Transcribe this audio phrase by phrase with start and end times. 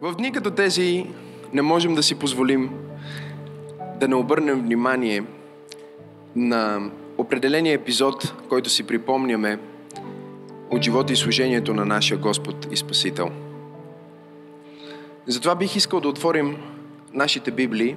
[0.00, 1.06] В дни като тези
[1.52, 2.70] не можем да си позволим
[4.00, 5.24] да не обърнем внимание
[6.36, 9.58] на определения епизод, който си припомняме
[10.70, 13.30] от живота и служението на нашия Господ и Спасител.
[15.26, 16.56] Затова бих искал да отворим
[17.12, 17.96] нашите Библии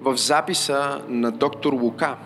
[0.00, 2.16] в записа на доктор Лука,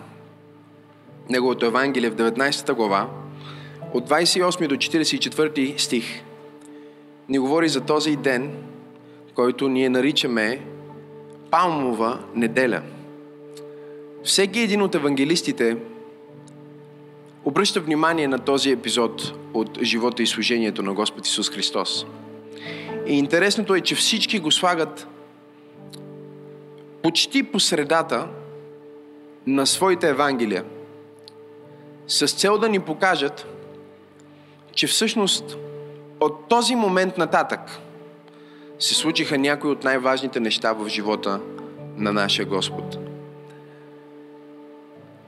[1.29, 3.09] неговото Евангелие в 19 глава,
[3.93, 6.23] от 28 до 44 стих,
[7.29, 8.51] ни говори за този ден,
[9.35, 10.61] който ние наричаме
[11.51, 12.81] Палмова неделя.
[14.23, 15.77] Всеки един от евангелистите
[17.45, 22.05] обръща внимание на този епизод от живота и служението на Господ Исус Христос.
[23.07, 25.07] И интересното е, че всички го слагат
[27.03, 28.27] почти по средата
[29.47, 30.65] на своите евангелия,
[32.07, 33.47] с цел да ни покажат,
[34.73, 35.57] че всъщност
[36.19, 37.59] от този момент нататък
[38.79, 41.39] се случиха някои от най-важните неща в живота
[41.97, 42.97] на нашия Господ.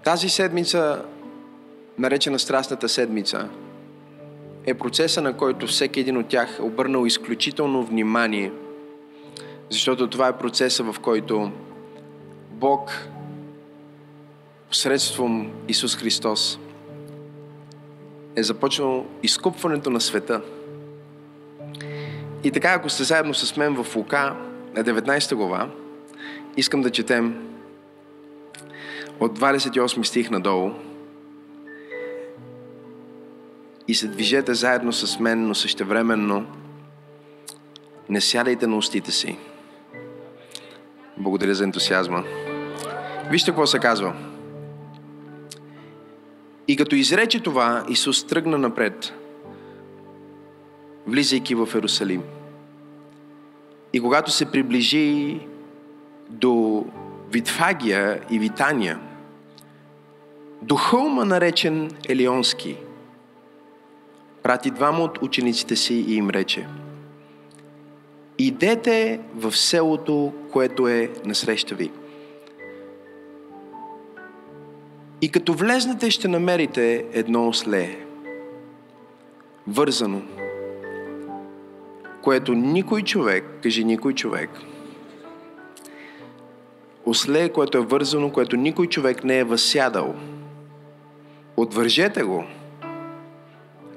[0.04, 1.06] Тази седмица,
[1.98, 3.50] наречена Страстната седмица,
[4.66, 8.52] е процеса, на който всеки един от тях е обърнал изключително внимание,
[9.70, 11.52] защото това е процеса, в който
[12.52, 13.08] Бог
[14.70, 16.60] посредством Исус Христос
[18.36, 20.42] е започнал изкупването на света.
[22.44, 24.36] И така, ако сте заедно с мен в Лука
[24.76, 25.70] на 19 глава,
[26.58, 27.48] искам да четем
[29.20, 30.72] от 28 стих надолу
[33.88, 36.46] и се движете заедно с мен, но същевременно
[38.10, 39.38] не сядайте на устите си.
[41.18, 42.24] Благодаря за ентусиазма.
[43.30, 44.14] Вижте какво се казва.
[46.68, 49.14] И като изрече това, Исус тръгна напред,
[51.08, 52.24] влизайки в Ерусалим.
[53.94, 55.40] И когато се приближи
[56.30, 56.86] до
[57.32, 59.00] Витфагия и Витания,
[60.62, 62.78] до хълма наречен Елионски,
[64.44, 66.68] прати двама от учениците си и им рече
[68.38, 71.92] Идете в селото, което е насреща ви.
[75.22, 77.98] И като влезнете, ще намерите едно осле,
[79.68, 80.22] вързано,
[82.22, 84.50] което никой човек, кажи никой човек,
[87.06, 90.16] осле, което е вързано, което никой човек не е възсядал.
[91.58, 92.44] Отвържете го.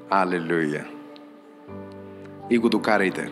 [0.09, 0.85] Алелуя.
[2.49, 3.29] И го докарайте.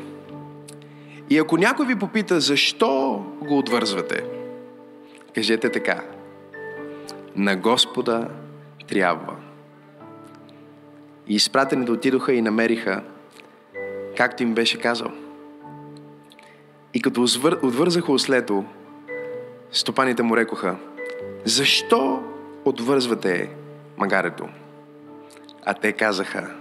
[1.30, 4.24] И ако някой ви попита защо го отвързвате,
[5.36, 6.04] кажете така
[7.36, 8.28] на Господа
[8.88, 9.36] трябва.
[11.28, 13.04] И изпратените отидоха и намериха,
[14.18, 15.12] както им беше казал.
[16.94, 17.26] И като
[17.64, 18.66] отвързаха ослето,
[19.72, 20.76] стопаните му рекоха,
[21.46, 22.24] защо
[22.66, 23.50] отвързвате
[23.98, 24.48] магарето?
[25.66, 26.56] А те казаха,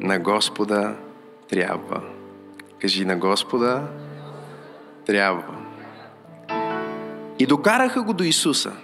[0.00, 0.96] на Господа
[1.48, 2.02] трябва.
[2.80, 3.82] Кажи, на Господа
[5.06, 5.56] трябва.
[7.38, 8.72] И докараха го до Исуса–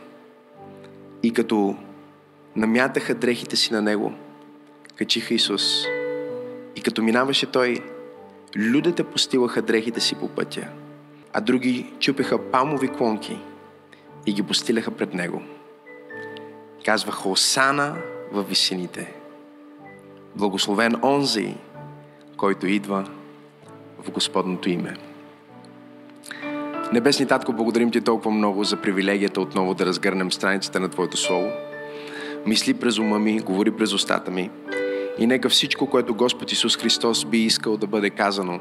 [1.23, 1.77] и като
[2.57, 4.13] намятаха дрехите си на него,
[4.97, 5.85] качиха Исус.
[6.79, 7.81] И като минаваше той,
[8.57, 10.69] людите постилаха дрехите си по пътя,
[11.33, 13.39] а други чупеха палмови клонки
[14.27, 15.43] и ги постиляха пред него.
[16.85, 17.97] Казваха Осана
[18.33, 19.13] в висините.
[20.37, 21.55] Благословен онзи,
[22.37, 23.05] който идва
[24.03, 24.97] в Господното име.
[26.93, 31.51] Небесни Татко, благодарим Ти толкова много за привилегията отново да разгърнем страницата на Твоето Слово.
[32.47, 34.51] Мисли през ума ми, говори през устата ми.
[35.19, 38.61] И нека всичко, което Господ Исус Христос би искал да бъде казано,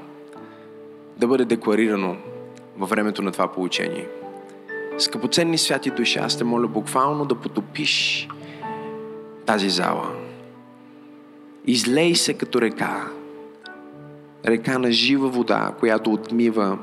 [1.18, 2.18] да бъде декларирано
[2.78, 4.08] във времето на това получение.
[4.98, 8.28] Скъпоценни святи души, аз те моля буквално да потопиш
[9.46, 10.12] тази зала.
[11.66, 13.08] Излей се като река.
[14.46, 16.78] Река на жива вода, която отмива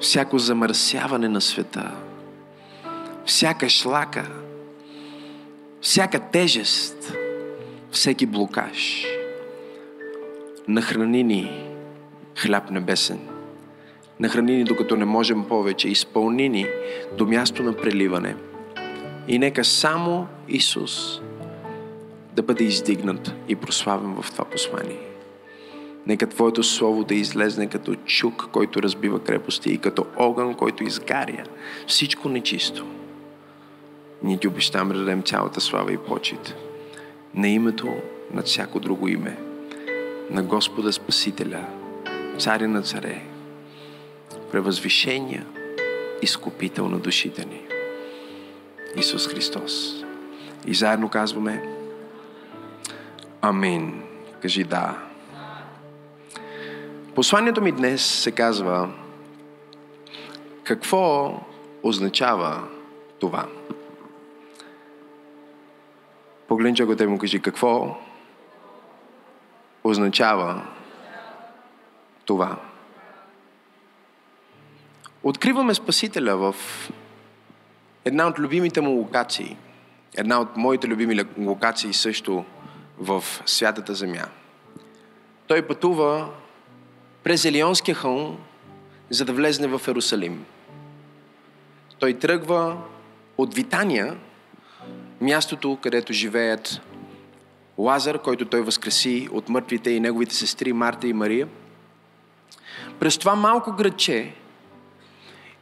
[0.00, 1.92] всяко замърсяване на света,
[3.24, 4.30] всяка шлака,
[5.80, 7.16] всяка тежест,
[7.96, 9.06] всеки блокаж.
[10.68, 11.70] Нахрани ни
[12.38, 13.18] хляб небесен.
[14.20, 15.88] Нахрани ни докато не можем повече.
[15.88, 16.66] Изпълни ни
[17.18, 18.36] до място на преливане.
[19.28, 21.20] И нека само Исус
[22.32, 25.00] да бъде издигнат и прославен в това послание.
[26.06, 31.44] Нека Твоето Слово да излезне като чук, който разбива крепости и като огън, който изгаря
[31.86, 32.86] всичко нечисто.
[34.22, 36.65] Ние ти обещаваме да дадем цялата слава и почет
[37.34, 37.94] на името
[38.32, 39.38] над всяко друго име,
[40.30, 41.66] на Господа Спасителя
[42.38, 43.22] царя на царе,
[44.52, 45.46] превъзвишения,
[46.22, 47.60] изкупител на душите ни.
[48.96, 50.04] Исус Христос.
[50.66, 51.62] И заедно казваме
[53.40, 54.02] Амин.
[54.42, 54.98] Кажи да.
[57.14, 58.88] Посланието ми днес се казва
[60.64, 61.34] Какво
[61.82, 62.62] означава
[63.18, 63.46] това?
[66.48, 67.96] Погледни човекът и му кажи какво
[69.84, 70.62] означава
[72.24, 72.56] това.
[75.22, 76.54] Откриваме Спасителя в
[78.04, 79.56] една от любимите му локации.
[80.16, 82.44] Една от моите любими локации също
[82.98, 84.24] в Святата Земя.
[85.46, 86.28] Той пътува
[87.22, 88.38] през Елионския хълм,
[89.10, 90.44] за да влезне в Ерусалим.
[91.98, 92.76] Той тръгва
[93.38, 94.16] от Витания,
[95.20, 96.80] мястото, където живеят
[97.78, 101.48] Лазар, който той възкреси от мъртвите и неговите сестри Марта и Мария.
[103.00, 104.32] През това малко градче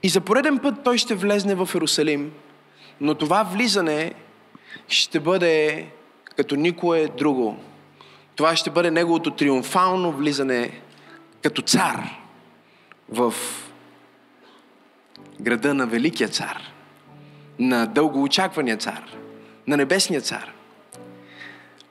[0.02, 2.32] и за пореден път той ще влезне в Иерусалим,
[3.00, 4.14] но това влизане
[4.88, 5.86] ще бъде
[6.36, 7.56] като никое друго.
[8.36, 10.80] Това ще бъде неговото триумфално влизане
[11.42, 12.10] като цар
[13.08, 13.34] в
[15.40, 16.72] града на Великия цар,
[17.58, 19.04] на дългоочаквания цар,
[19.66, 20.52] на Небесния цар.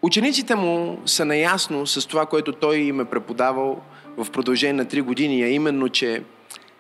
[0.01, 3.81] Учениците му са наясно с това, което той им е преподавал
[4.17, 6.23] в продължение на три години, а именно, че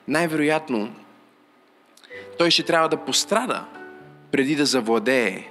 [0.07, 0.95] най-вероятно
[2.37, 3.65] той ще трябва да пострада
[4.31, 5.49] преди да завладее.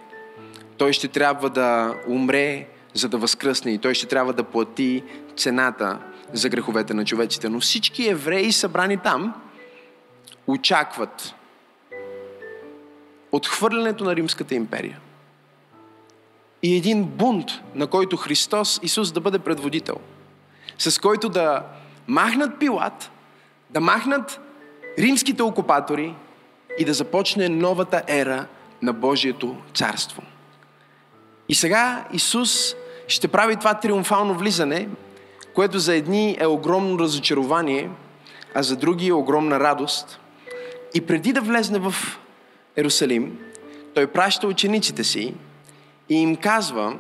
[0.77, 5.03] Той ще трябва да умре, за да възкръсне и той ще трябва да плати
[5.37, 5.99] цената
[6.33, 7.49] за греховете на човеците.
[7.49, 9.35] Но всички евреи събрани там
[10.47, 11.35] очакват
[13.33, 15.00] отхвърлянето на Римската империя
[16.62, 19.97] и един бунт, на който Христос, Исус, да бъде предводител,
[20.79, 21.62] с който да
[22.06, 23.11] махнат Пилат,
[23.70, 24.41] да махнат
[24.99, 26.14] римските окупатори
[26.79, 28.47] и да започне новата ера
[28.82, 30.23] на Божието царство.
[31.49, 32.75] И сега Исус
[33.09, 34.88] ще прави това триумфално влизане,
[35.55, 37.91] което за едни е огромно разочарование,
[38.55, 40.20] а за други е огромна радост.
[40.94, 41.94] И преди да влезне в
[42.76, 43.38] Ерусалим,
[43.94, 45.35] той праща учениците си
[46.08, 46.96] и им казва,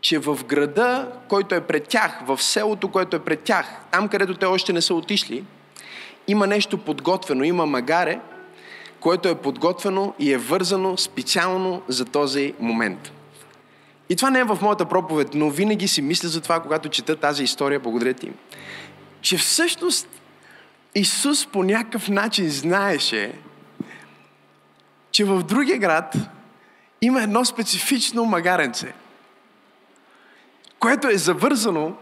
[0.00, 4.34] че в града, който е пред тях, в селото, което е пред тях, там където
[4.34, 5.44] те още не са отишли,
[6.28, 8.20] има нещо подготвено, има магаре,
[9.00, 13.12] което е подготвено и е вързано специално за този момент.
[14.08, 17.16] И това не е в моята проповед, но винаги си мисля за това, когато чета
[17.16, 18.32] тази история, благодаря ти,
[19.20, 20.08] че всъщност
[20.94, 23.32] Исус по някакъв начин знаеше,
[25.10, 26.16] че в другия град
[27.00, 28.94] има едно специфично магаренце,
[30.78, 31.96] което е завързано,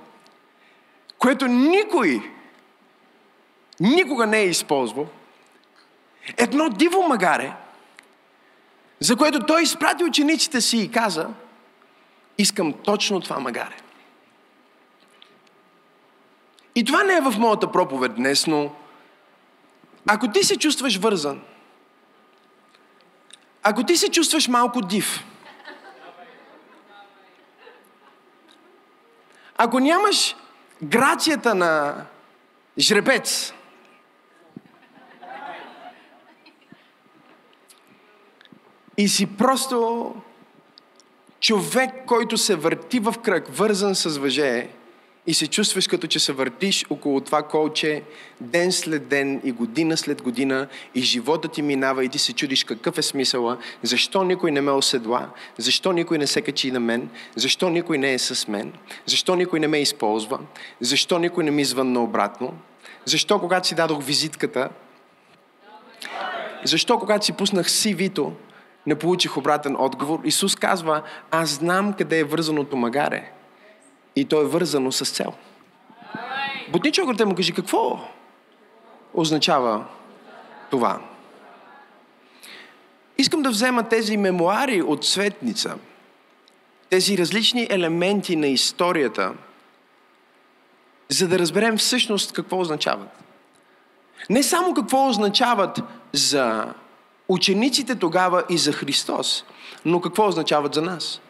[1.19, 2.33] което никой
[3.81, 5.09] никога не е използвал.
[6.37, 7.53] Едно диво магаре,
[9.01, 11.29] за което той изпрати учениците си и каза,
[12.39, 13.77] искам точно това магаре.
[16.75, 18.73] И това не е в моята проповед днес, но
[20.07, 21.43] ако ти се чувстваш вързан,
[23.69, 25.25] ако ти се чувстваш малко див,
[29.57, 30.37] ако нямаш
[30.83, 32.05] грацията на
[32.79, 33.53] жребец,
[38.97, 40.15] и си просто
[41.41, 44.69] човек, който се върти в кръг, вързан с въже,
[45.27, 48.03] и се чувстваш като че се въртиш около това колче
[48.41, 52.65] ден след ден и година след година и живота ти минава и ти се чудиш
[52.65, 55.29] какъв е смисъла, защо никой не ме оседла,
[55.59, 58.73] защо никой не се качи на мен, защо никой не е с мен,
[59.07, 60.39] защо никой не ме използва,
[60.81, 62.55] защо никой не ми звънна обратно,
[63.05, 64.69] защо когато си дадох визитката,
[66.65, 68.33] защо когато си пуснах CV-то,
[68.87, 70.21] не получих обратен отговор.
[70.25, 73.33] Исус казва, аз знам къде е вързаното магаре.
[74.17, 75.33] И то е вързано с цел.
[76.69, 78.01] Бутни човекът му кажи, какво
[79.15, 79.85] означава
[80.71, 81.01] това?
[83.19, 85.75] Искам да взема тези мемуари от Светница,
[86.91, 89.35] тези различни елементи на историята,
[91.09, 93.09] за да разберем всъщност какво означават.
[94.31, 95.81] Не само какво означават
[96.13, 96.75] за
[97.29, 99.45] учениците тогава и за Христос,
[99.85, 101.21] но какво означават за нас.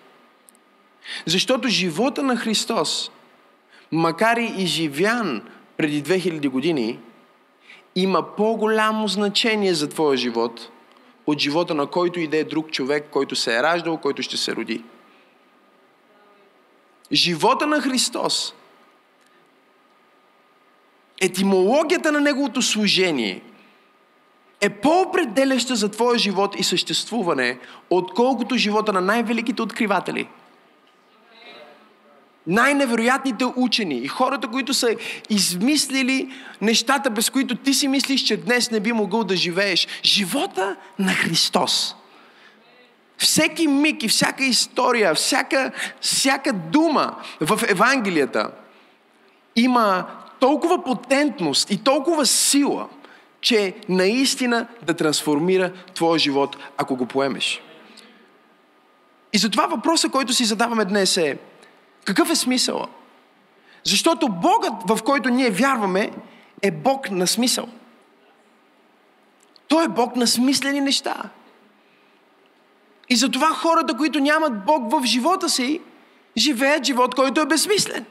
[1.27, 3.11] Защото живота на Христос,
[3.93, 5.43] макар и изживян
[5.77, 6.99] преди 2000 години,
[7.95, 10.71] има по-голямо значение за твоя живот
[11.27, 14.37] от живота на който и да е друг човек, който се е раждал, който ще
[14.37, 14.85] се роди.
[17.13, 18.55] Живота на Христос
[21.21, 23.43] етимологията на неговото служение
[24.61, 27.59] е по-определяща за твоя живот и съществуване,
[27.91, 30.29] отколкото живота на най-великите откриватели.
[32.47, 34.97] Най-невероятните учени и хората, които са
[35.31, 39.89] измислили нещата, без които ти си мислиш, че днес не би могъл да живееш.
[40.05, 41.95] Живота на Христос.
[43.19, 48.51] Всеки миг и всяка история, всяка, всяка дума в Евангелията
[49.57, 50.07] има
[50.41, 52.89] толкова потентност и толкова сила,
[53.41, 57.63] че наистина да трансформира твоя живот, ако го поемеш.
[59.33, 61.39] И затова въпросът, който си задаваме днес е,
[62.07, 62.87] какъв е смисъл?
[63.85, 66.11] Защото Богът, в който ние вярваме,
[66.63, 67.69] е Бог на смисъл.
[69.69, 71.23] Той е Бог на смислени неща.
[73.09, 75.81] И затова хората, които нямат Бог в живота си,
[76.37, 78.07] живеят живот, който е безсмислен.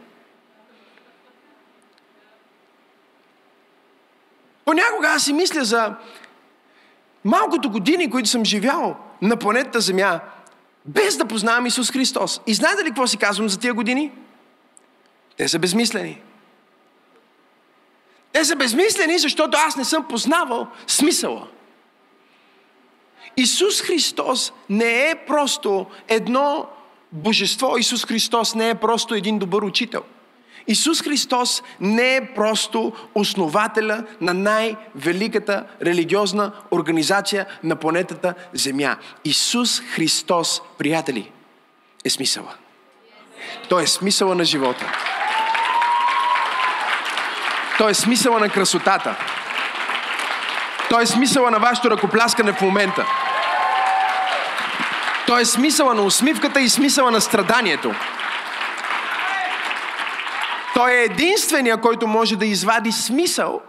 [4.65, 5.95] Понякога аз си мисля за
[7.23, 10.19] малкото години, които съм живял на планетата Земя,
[10.85, 12.41] без да познавам Исус Христос.
[12.47, 14.11] И знаете ли какво си казвам за тия години?
[15.37, 16.21] Те са безмислени.
[18.31, 21.47] Те са безмислени, защото аз не съм познавал смисъла.
[23.37, 26.67] Исус Христос не е просто едно
[27.11, 27.77] божество.
[27.77, 30.03] Исус Христос не е просто един добър учител.
[30.67, 38.97] Исус Христос не е просто основателя на най-великата религиозна организация на планетата Земя.
[39.25, 41.31] Исус Христос, приятели,
[42.05, 42.53] е смисъла.
[43.69, 44.91] Той е смисъла на живота.
[47.77, 49.15] Той е смисъла на красотата.
[50.89, 53.05] Той е смисъла на вашето ръкопляскане в момента.
[55.27, 57.93] Той е смисъла на усмивката и смисъла на страданието.
[60.75, 63.61] Той е единствения, който може да извади смисъл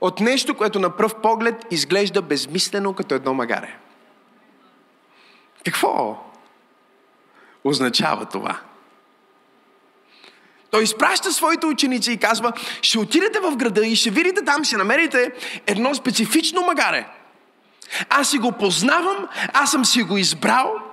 [0.00, 3.76] от нещо, което на пръв поглед изглежда безмислено като едно магаре.
[5.64, 6.24] Какво
[7.64, 8.60] означава това?
[10.70, 14.76] Той изпраща своите ученици и казва, ще отидете в града и ще видите там, ще
[14.76, 15.32] намерите
[15.66, 17.06] едно специфично магаре.
[18.08, 20.74] Аз си го познавам, аз съм си го избрал–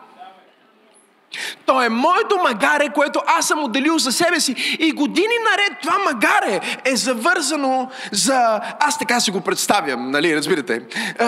[1.66, 4.78] то е моето магаре, което аз съм отделил за себе си.
[4.80, 8.62] И години наред това магаре е завързано за...
[8.80, 10.82] Аз така си го представям, нали, разбирате.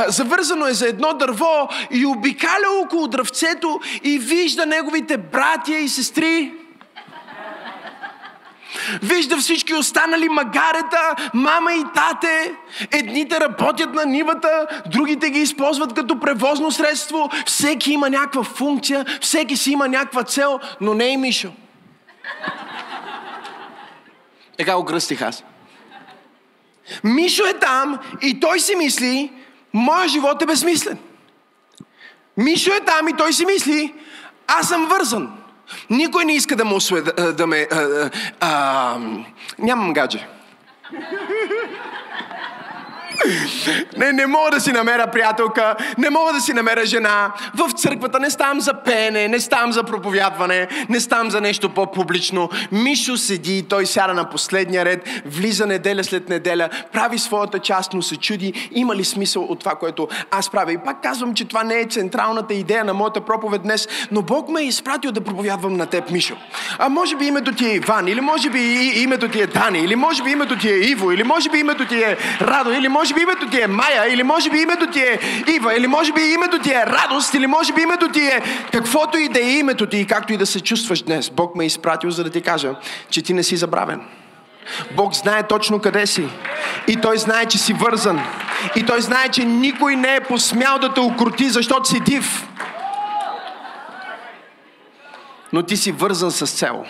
[0.07, 6.58] Завързано е за едно дърво и обикаля около дръвцето и вижда неговите братя и сестри
[9.03, 12.53] Вижда всички останали магарета, мама и тате.
[12.91, 17.29] Едните работят на нивата, другите ги използват като превозно средство.
[17.45, 21.51] Всеки има някаква функция, всеки си има някаква цел, но не и Мишо.
[24.57, 25.43] Така го кръстих аз.
[27.03, 29.31] Мишо е там и той си мисли,
[29.73, 30.97] моя живот е безсмислен.
[32.37, 33.93] Мишо е там и той си мисли,
[34.47, 35.38] аз съм вързан.
[35.89, 37.67] Никой не иска да, му да, да ме...
[37.71, 38.09] А,
[38.39, 38.97] а,
[39.59, 40.27] нямам гадже.
[43.97, 47.31] Не, не мога да си намеря приятелка, не мога да си намеря жена.
[47.55, 52.49] В църквата не ставам за пене, не ставам за проповядване, не ставам за нещо по-публично.
[52.71, 57.93] Мишо седи и той сяда на последния ред, влиза неделя след неделя, прави своята част,
[57.93, 60.73] но се чуди има ли смисъл от това, което аз правя.
[60.73, 64.49] И пак казвам, че това не е централната идея на моята проповед днес, но Бог
[64.49, 66.35] ме е изпратил да проповядвам на теб, Мишо.
[66.77, 68.59] А може би името ти е Иван, или може би
[68.95, 71.85] името ти е Дани, или може би името ти е Иво, или може би името
[71.85, 74.87] ти е Радо, или може може би името ти е Майя, или може би името
[74.87, 78.19] ти е Ива, или може би името ти е радост, или може би името ти
[78.19, 81.29] е каквото и да е името ти и както и да се чувстваш днес.
[81.29, 82.75] Бог ме е изпратил, за да ти кажа,
[83.09, 84.01] че ти не си забравен.
[84.91, 86.27] Бог знае точно къде си.
[86.87, 88.19] И Той знае, че си вързан.
[88.75, 92.47] И Той знае, че никой не е посмял да те укроти, защото си див.
[95.53, 96.85] Но ти си вързан с цел.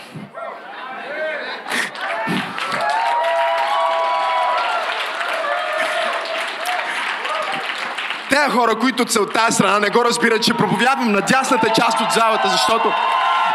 [8.29, 12.11] Те хора, които от тази страна не го разбират, че проповядвам на дясната част от
[12.11, 12.93] залата, защото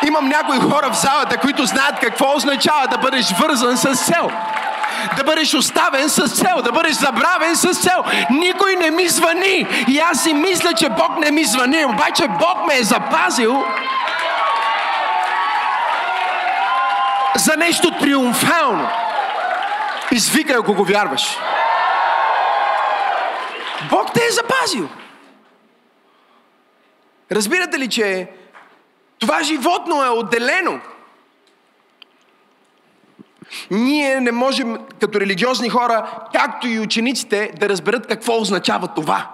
[0.07, 4.31] имам някои хора в залата, които знаят какво означава да бъдеш вързан с цел
[5.17, 8.05] да бъдеш оставен с цел, да бъдеш забравен с цел.
[8.31, 9.67] Никой не ми звъни.
[9.89, 13.65] И аз си мисля, че Бог не ми звъни, обаче Бог ме е запазил
[17.35, 18.89] за нещо триумфално.
[20.11, 21.39] Извикай, ако го вярваш.
[23.91, 24.89] Бог те е запазил.
[27.33, 28.29] Разбирате ли, че
[29.19, 30.81] това животно е отделено?
[33.71, 39.31] Ние не можем, като религиозни хора, както и учениците, да разберат какво означава това.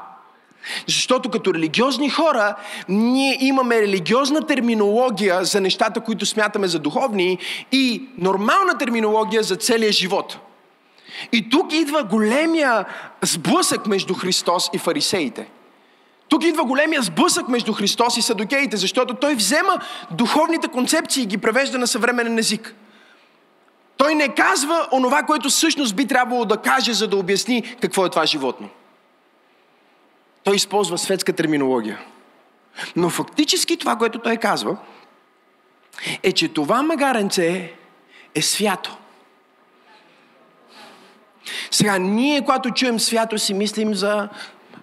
[0.87, 2.55] Защото като религиозни хора,
[2.89, 7.39] ние имаме религиозна терминология за нещата, които смятаме за духовни
[7.73, 10.50] и нормална терминология за целия живот.
[11.33, 12.85] И тук идва големия
[13.23, 15.51] сблъсък между Христос и фарисеите.
[16.29, 19.79] Тук идва големия сблъсък между Христос и садокеите, защото той взема
[20.11, 22.75] духовните концепции и ги превежда на съвременен език.
[23.97, 28.11] Той не казва онова, което всъщност би трябвало да каже, за да обясни какво е
[28.11, 28.69] това животно.
[30.45, 31.99] Той използва светска терминология.
[32.97, 34.77] Но фактически това, което той казва,
[36.23, 37.73] е, че това магаренце
[38.35, 38.97] е свято.
[41.71, 44.29] Сега, ние, когато чуем свято, си мислим за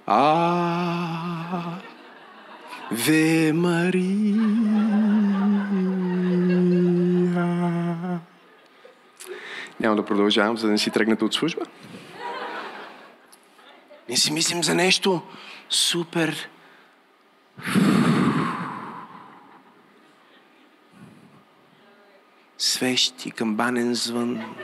[0.06, 1.78] А,
[2.92, 4.36] Ве Мария.
[9.80, 11.62] Няма да продължавам, за да не си тръгнете от служба.
[14.10, 15.22] Ние си мислим за нещо
[15.70, 16.50] супер.
[22.58, 24.56] Свещи, камбанен звън.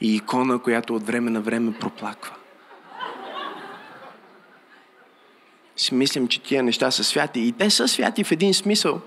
[0.00, 2.34] И икона, която от време на време проплаква.
[5.76, 7.40] Си мислим, че тия неща са святи.
[7.40, 9.00] И те са святи в един смисъл.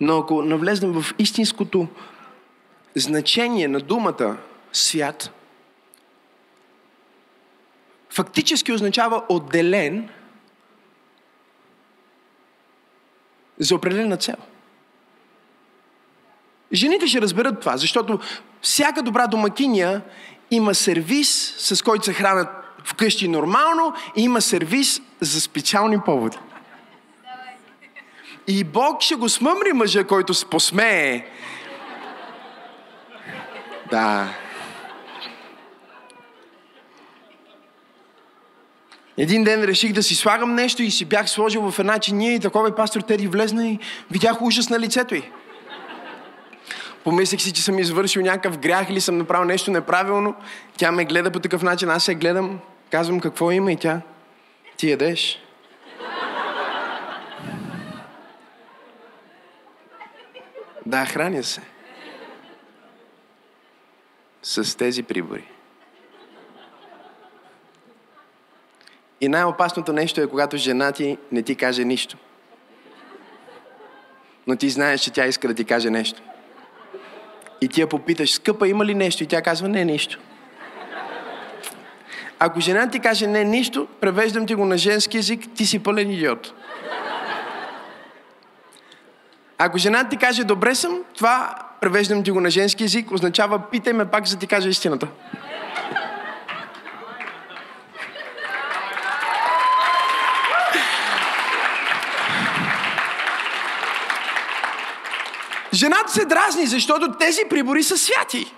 [0.00, 1.88] Но ако навлезнем в истинското
[2.94, 4.36] значение на думата
[4.72, 5.30] свят,
[8.10, 10.08] фактически означава отделен
[13.58, 14.36] за определена цел.
[16.72, 18.18] Жените ще разберат това, защото
[18.62, 20.00] всяка добра домакиня
[20.50, 22.48] има сервис, с който се хранят
[22.84, 26.38] вкъщи нормално и има сервис за специални поводи.
[28.46, 31.24] И Бог ще го смъмри мъжа, който се посмее.
[33.90, 34.28] Да.
[39.18, 42.40] Един ден реших да си слагам нещо и си бях сложил в една чиния и
[42.40, 43.78] такова и пастор Теди влезна и
[44.10, 45.22] видях ужас на лицето й.
[47.04, 50.34] Помислих си, че съм извършил някакъв грях или съм направил нещо неправилно.
[50.76, 52.60] Тя ме гледа по такъв начин, аз се гледам,
[52.90, 54.00] казвам какво има и тя.
[54.76, 55.42] Ти ядеш.
[60.86, 61.60] Да, храня се.
[64.42, 65.44] С тези прибори.
[69.20, 72.16] И най-опасното нещо е, когато жена ти не ти каже нищо.
[74.46, 76.22] Но ти знаеш, че тя иска да ти каже нещо.
[77.60, 79.22] И ти я попиташ, скъпа, има ли нещо?
[79.22, 80.18] И тя казва, не, нищо.
[82.38, 86.10] Ако жена ти каже не, нищо, превеждам ти го на женски язик, ти си пълен
[86.10, 86.52] идиот.
[89.58, 93.92] Ако жена ти каже добре съм, това превеждам ти го на женски язик, означава питай
[93.92, 95.06] ме пак, за да ти кажа истината.
[105.80, 108.52] Жената се дразни, защото тези прибори са святи.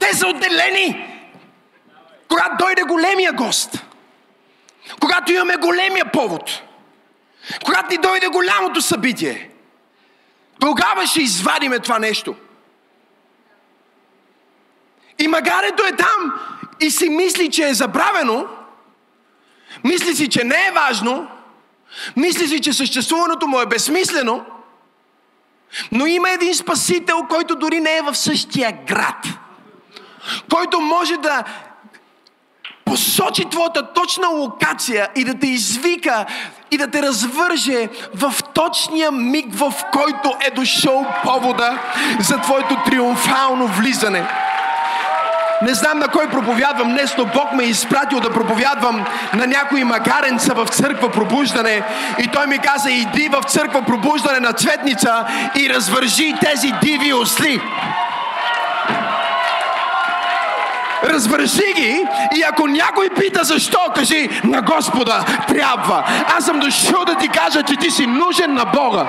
[0.00, 1.18] Те са отделени.
[2.28, 3.84] Когато дойде големия гост.
[5.00, 6.62] Когато имаме големия повод.
[7.64, 9.50] Когато ни дойде голямото събитие.
[10.60, 12.34] Тогава ще извадиме това нещо.
[15.18, 16.40] И магарето е там
[16.80, 18.46] и си мисли, че е забравено,
[19.84, 21.28] мисли си, че не е важно,
[22.16, 24.44] мисли си, че съществуването му е безсмислено,
[25.92, 29.26] но има един спасител, който дори не е в същия град,
[30.50, 31.44] който може да
[32.84, 36.26] посочи твоята точна локация и да те извика
[36.70, 41.78] и да те развърже в точния миг, в който е дошъл повода
[42.20, 44.28] за твоето триумфално влизане.
[45.62, 49.84] Не знам на кой проповядвам днес, но Бог ме е изпратил да проповядвам на някои
[49.84, 51.82] магаренца в църква пробуждане.
[52.18, 57.60] И той ми каза, иди в църква пробуждане на цветница и развържи тези диви осли.
[61.06, 62.04] Развърши ги
[62.36, 66.04] и ако някой пита защо, кажи на Господа трябва.
[66.36, 69.06] Аз съм дошъл да ти кажа, че ти си нужен на Бога.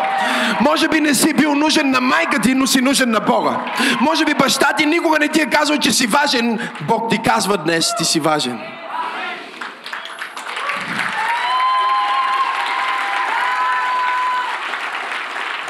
[0.62, 3.58] Може би не си бил нужен на майка ти, но си нужен на Бога.
[4.02, 6.60] Може би баща ти никога не ти е казал, че си важен.
[6.82, 8.60] Бог ти казва днес, ти си важен.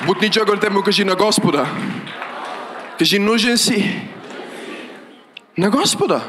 [0.06, 1.66] Бутни те му кажи на Господа.
[3.00, 4.02] Кажи, нужен си
[5.58, 6.22] на Господа.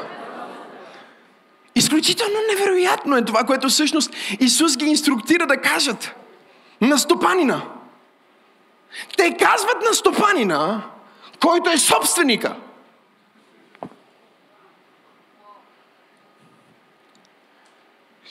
[1.75, 6.15] Изключително невероятно е това, което всъщност Исус ги инструктира да кажат
[6.81, 7.61] на стопанина.
[9.17, 10.83] Те казват на стопанина,
[11.39, 12.55] който е собственика.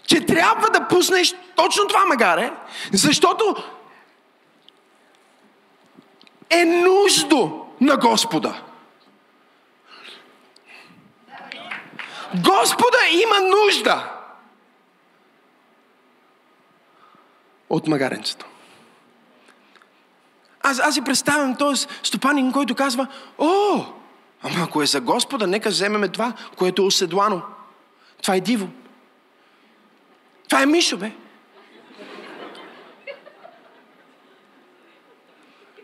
[0.06, 2.52] Че трябва да пуснеш точно това магаре,
[2.92, 3.56] защото
[6.50, 8.67] е нуждо на Господа.
[12.34, 14.12] Господа има нужда
[17.70, 18.46] от магаренцето.
[20.62, 23.06] Аз, аз си представям този стопанин, който казва,
[23.38, 23.84] о,
[24.42, 27.42] ама ако е за Господа, нека вземеме това, което е оседлано.
[28.22, 28.68] Това е диво.
[30.48, 31.12] Това е Мишо, бе.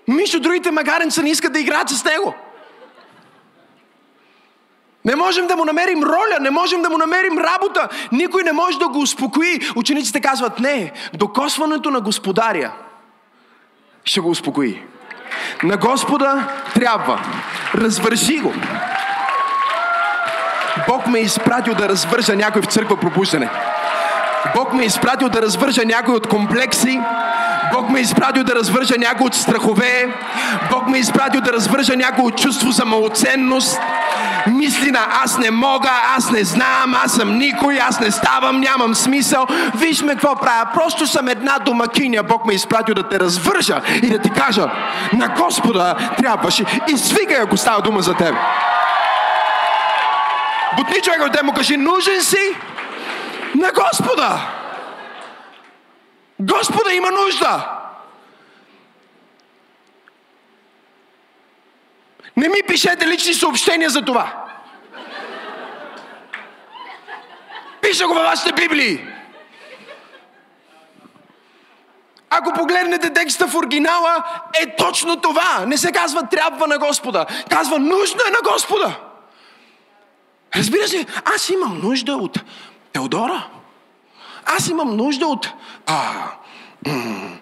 [0.08, 2.34] Мишо, другите магаренца не искат да играят с него.
[5.04, 7.88] Не можем да му намерим роля, не можем да му намерим работа.
[8.12, 9.60] Никой не може да го успокои.
[9.76, 12.72] Учениците казват, не, докосването на господаря
[14.04, 14.82] ще го успокои.
[15.62, 17.20] На Господа трябва.
[17.74, 18.54] Развържи го.
[20.88, 23.50] Бог ме е изпратил да развържа някой в църква пробуждане.
[24.54, 27.00] Бог ме е изпратил да развържа някой от комплекси,
[27.72, 30.08] Бог ме е изпратил да развържа някой от страхове.
[30.70, 33.80] Бог ме е изпратил да развържа някой от чувство за малоценност.
[34.46, 38.94] Мисли на аз не мога, аз не знам, аз съм никой, аз не ставам, нямам
[38.94, 39.46] смисъл.
[39.74, 40.66] Виж ме какво правя.
[40.74, 42.22] Просто съм една домакиня.
[42.22, 44.70] Бог ме е изпратил да те развържа и да ти кажа
[45.12, 46.64] на Господа трябваше.
[46.88, 48.34] И свикай, ако става дума за теб.
[50.76, 52.56] Бутни човека от му кажи, нужен си
[53.54, 54.38] на Господа.
[56.40, 57.83] Господа има нужда.
[62.36, 64.44] Не ми пишете лични съобщения за това.
[67.82, 69.06] Пиша го във вашите Библии.
[72.30, 74.24] Ако погледнете текста в оригинала,
[74.62, 75.64] е точно това.
[75.66, 77.26] Не се казва трябва на Господа.
[77.50, 78.96] Казва нужно е на Господа.
[80.56, 82.38] Разбира се, аз имам нужда от
[82.92, 83.48] Теодора.
[84.44, 85.52] Аз имам нужда от
[85.86, 86.12] а,
[86.86, 87.38] м-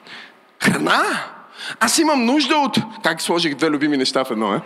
[0.63, 1.32] храна.
[1.81, 2.77] Аз имам нужда от...
[3.03, 4.61] Как сложих две любими неща в едно, е?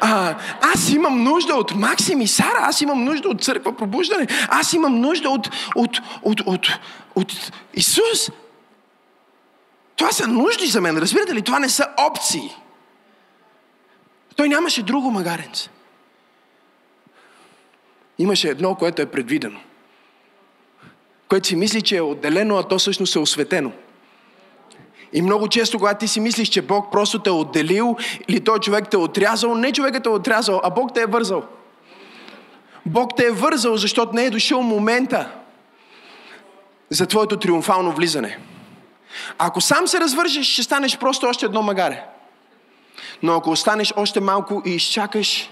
[0.00, 0.34] А,
[0.74, 2.58] аз имам нужда от Максим и Сара.
[2.60, 4.26] Аз имам нужда от църква пробуждане.
[4.48, 6.66] Аз имам нужда от, от, от, от,
[7.14, 8.30] от Исус.
[9.96, 11.42] Това са нужди за мен, разбирате ли?
[11.42, 12.56] Това не са опции.
[14.36, 15.70] Той нямаше друго магаренце.
[18.18, 19.60] Имаше едно, което е предвидено
[21.30, 23.72] което си мисли, че е отделено, а то всъщност е осветено.
[25.12, 27.96] И много често, когато ти си мислиш, че Бог просто те е отделил
[28.28, 31.06] или той човек те е отрязал, не човекът те е отрязал, а Бог те е
[31.06, 31.42] вързал.
[32.86, 35.30] Бог те е вързал, защото не е дошъл момента
[36.90, 38.38] за твоето триумфално влизане.
[39.38, 42.04] Ако сам се развържеш, ще станеш просто още едно магаре.
[43.22, 45.50] Но ако останеш още малко и изчакаш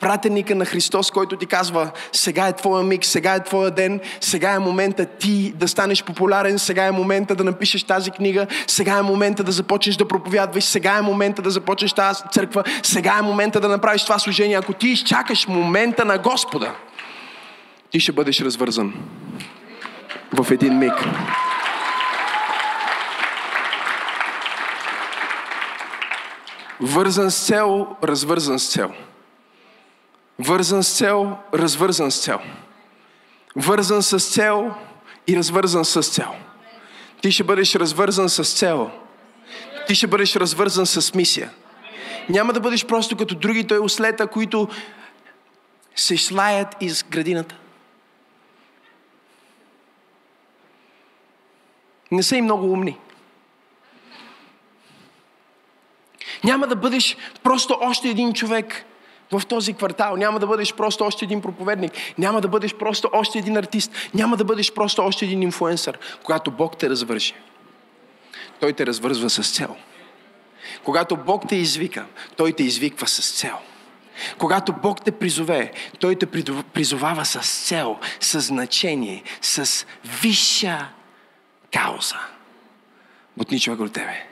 [0.00, 4.50] пратеника на Христос, който ти казва, сега е твоя миг, сега е твоя ден, сега
[4.50, 9.02] е момента ти да станеш популярен, сега е момента да напишеш тази книга, сега е
[9.02, 13.60] момента да започнеш да проповядваш, сега е момента да започнеш тази църква, сега е момента
[13.60, 14.56] да направиш това служение.
[14.56, 16.74] Ако ти изчакаш момента на Господа,
[17.90, 18.94] ти ще бъдеш развързан
[20.32, 20.92] в един миг.
[26.80, 28.90] Вързан с цел, развързан с цел.
[30.40, 32.40] Вързан с цел, развързан с цел.
[33.56, 34.74] Вързан с цел
[35.26, 36.34] и развързан с цел.
[37.22, 38.90] Ти ще бъдеш развързан с цел.
[39.86, 41.50] Ти ще бъдеш развързан с мисия.
[42.28, 44.68] Няма да бъдеш просто като другите ослета, които
[45.96, 47.56] се слаят из градината.
[52.10, 52.98] Не са и много умни.
[56.44, 58.84] Няма да бъдеш просто още един човек,
[59.32, 60.16] в този квартал.
[60.16, 61.92] Няма да бъдеш просто още един проповедник.
[62.18, 63.92] Няма да бъдеш просто още един артист.
[64.14, 65.98] Няма да бъдеш просто още един инфуенсър.
[66.24, 67.34] Когато Бог те развържи,
[68.60, 69.76] Той те развързва с цел.
[70.84, 73.56] Когато Бог те извика, Той те извиква с цел.
[74.38, 76.26] Когато Бог те призове, Той те
[76.62, 79.86] призовава с цел, с значение, с
[80.22, 80.88] висша
[81.72, 82.18] кауза.
[83.36, 84.26] Бутни човек от тебе.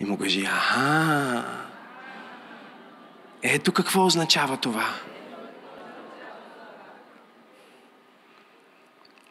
[0.00, 1.44] И му кажи, аха,
[3.42, 4.84] ето какво означава това.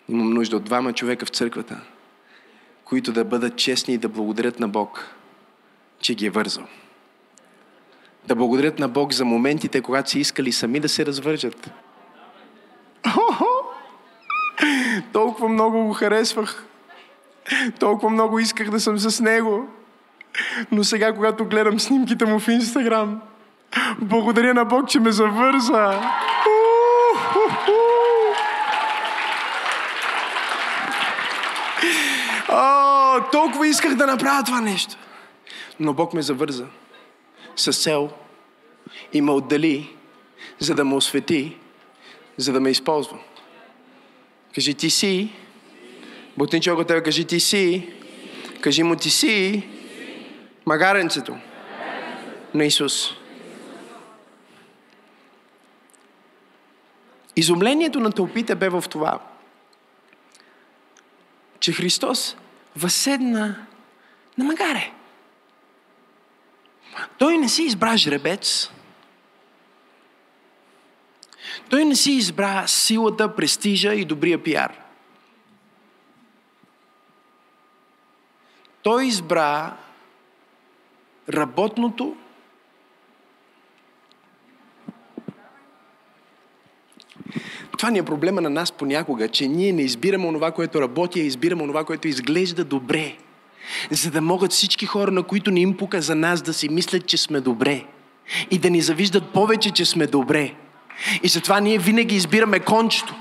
[0.09, 1.81] Имам нужда от двама човека в църквата,
[2.83, 5.07] които да бъдат честни и да благодарят на Бог,
[5.99, 6.65] че ги е вързал.
[8.27, 11.71] Да благодарят на Бог за моментите, когато си искали сами да се развържат.
[15.13, 16.65] Толкова много го харесвах.
[17.79, 19.67] Толкова много исках да съм с него.
[20.71, 23.21] Но сега, когато гледам снимките му в Инстаграм,
[24.01, 26.01] благодаря на Бог, че ме завърза.
[32.49, 34.95] О, толкова исках да направя това нещо.
[35.79, 36.65] Но Бог ме завърза
[37.55, 38.10] с цел
[39.13, 39.95] и ме отдели,
[40.60, 41.58] за да ме освети,
[42.38, 43.17] за да ме използва.
[44.55, 45.29] Кажи ти си.
[46.38, 47.89] Бутни човек от тебе, кажи ти си.
[48.62, 49.67] Кажи му ти си.
[50.65, 51.38] Магаренцето
[52.53, 53.18] на Исус.
[57.35, 59.19] Изумлението на тълпите бе в това,
[61.59, 62.35] че Христос
[62.75, 63.65] възседна
[64.37, 64.91] на магаре.
[67.17, 68.71] Той не си избра жребец.
[71.69, 74.79] Той не си избра силата, престижа и добрия пиар.
[78.81, 79.77] Той избра
[81.33, 82.15] работното
[87.79, 91.23] Това ни е проблема на нас понякога, че ние не избираме онова, което работи, а
[91.23, 93.17] избираме онова, което изглежда добре.
[93.91, 97.05] За да могат всички хора, на които не им пука за нас, да си мислят,
[97.05, 97.85] че сме добре.
[98.51, 100.55] И да ни завиждат повече, че сме добре.
[101.23, 103.15] И затова ние винаги избираме кончето.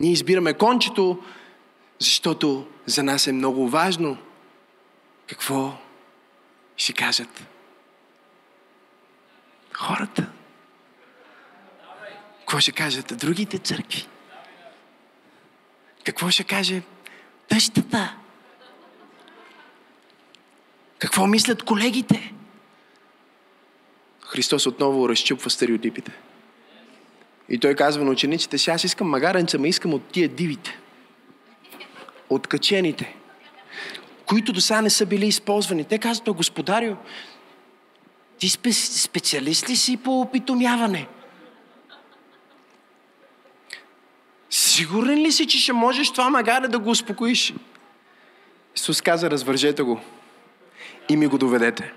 [0.00, 1.18] Ние избираме кончето,
[1.98, 4.16] защото за нас е много важно
[5.26, 5.72] какво
[6.76, 7.48] ще кажат
[9.78, 10.26] хората.
[12.38, 14.06] Какво ще кажат другите църкви?
[16.04, 16.82] Какво ще каже
[17.48, 18.16] тъщата?
[20.98, 22.34] Какво мислят колегите?
[24.26, 26.12] Христос отново разчупва стереотипите.
[27.48, 30.78] И той казва на учениците си, аз искам магаренца, ма искам от тия дивите.
[32.30, 33.14] От качените.
[34.26, 35.84] Които до сега не са били използвани.
[35.84, 36.96] Те казват, господарю,
[38.38, 41.06] ти спе, специалист ли си по опитомяване?
[44.50, 47.54] Сигурен ли си, че ще можеш това магаре да го успокоиш?
[48.76, 50.00] Исус каза, развържете го
[51.08, 51.92] и ми го доведете.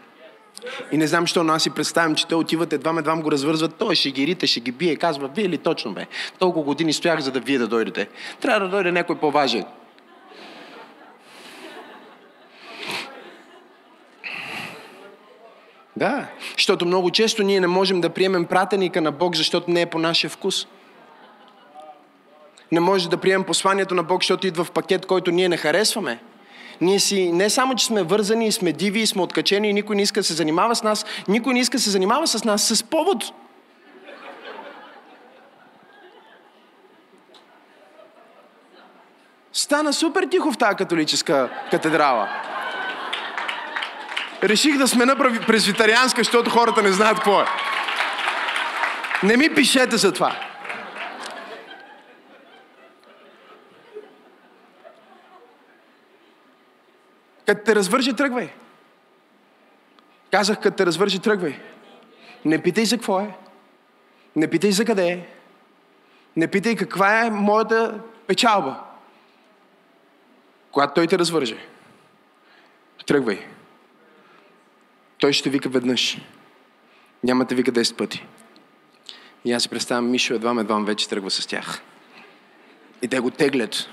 [0.91, 3.75] И не знам, що, но аз си представям, че те отиват, едва едва го развързват,
[3.75, 6.07] той ще ги рите, ще ги бие, казва, вие ли точно бе?
[6.39, 8.07] Толкова години стоях, за да вие да дойдете.
[8.41, 9.65] Трябва да дойде някой по-важен.
[16.01, 19.85] Да, защото много често ние не можем да приемем пратеника на Бог, защото не е
[19.85, 20.67] по нашия вкус.
[22.71, 26.19] Не може да приемем посланието на Бог, защото идва в пакет, който ние не харесваме.
[26.81, 30.01] Ние си не само, че сме вързани сме диви и сме откачени и никой не
[30.01, 32.83] иска да се занимава с нас, никой не иска да се занимава с нас с
[32.83, 33.23] повод.
[39.53, 42.29] Стана супер тихо в тази католическа катедрала.
[44.43, 45.15] Реших да смена
[45.47, 47.45] презвитарианска, защото хората не знаят какво е.
[49.23, 50.35] Не ми пишете за това.
[57.45, 58.49] Като те развържи, тръгвай.
[60.31, 61.59] Казах, като те развържи, тръгвай.
[62.45, 63.35] Не питай за какво е.
[64.35, 65.27] Не питай за къде е.
[66.35, 68.79] Не питай каква е моята печалба.
[70.71, 71.57] Когато той те развърже,
[73.07, 73.47] тръгвай.
[75.21, 76.17] Той ще вика веднъж.
[77.23, 78.25] Няма да вика 10 пъти.
[79.45, 81.81] И аз си представям, Мишо едва едва вече тръгва с тях.
[83.01, 83.87] И те го теглят.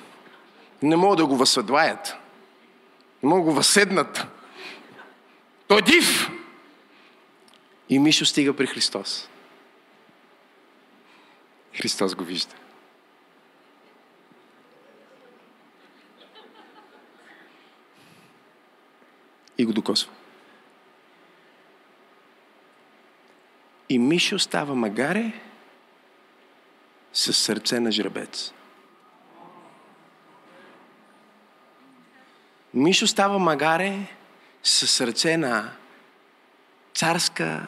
[0.82, 2.14] Не могат да го възседлаят.
[3.22, 4.26] Не могат да го възседнат.
[5.66, 6.30] Той е див!
[7.88, 9.28] И Мишо стига при Христос.
[11.74, 12.54] Христос го вижда.
[19.58, 20.17] И го докосва.
[23.88, 25.32] И Мишо става магаре
[27.12, 28.52] с сърце на жребец.
[32.74, 34.06] Мишо става магаре
[34.62, 35.70] с сърце на
[36.94, 37.66] царска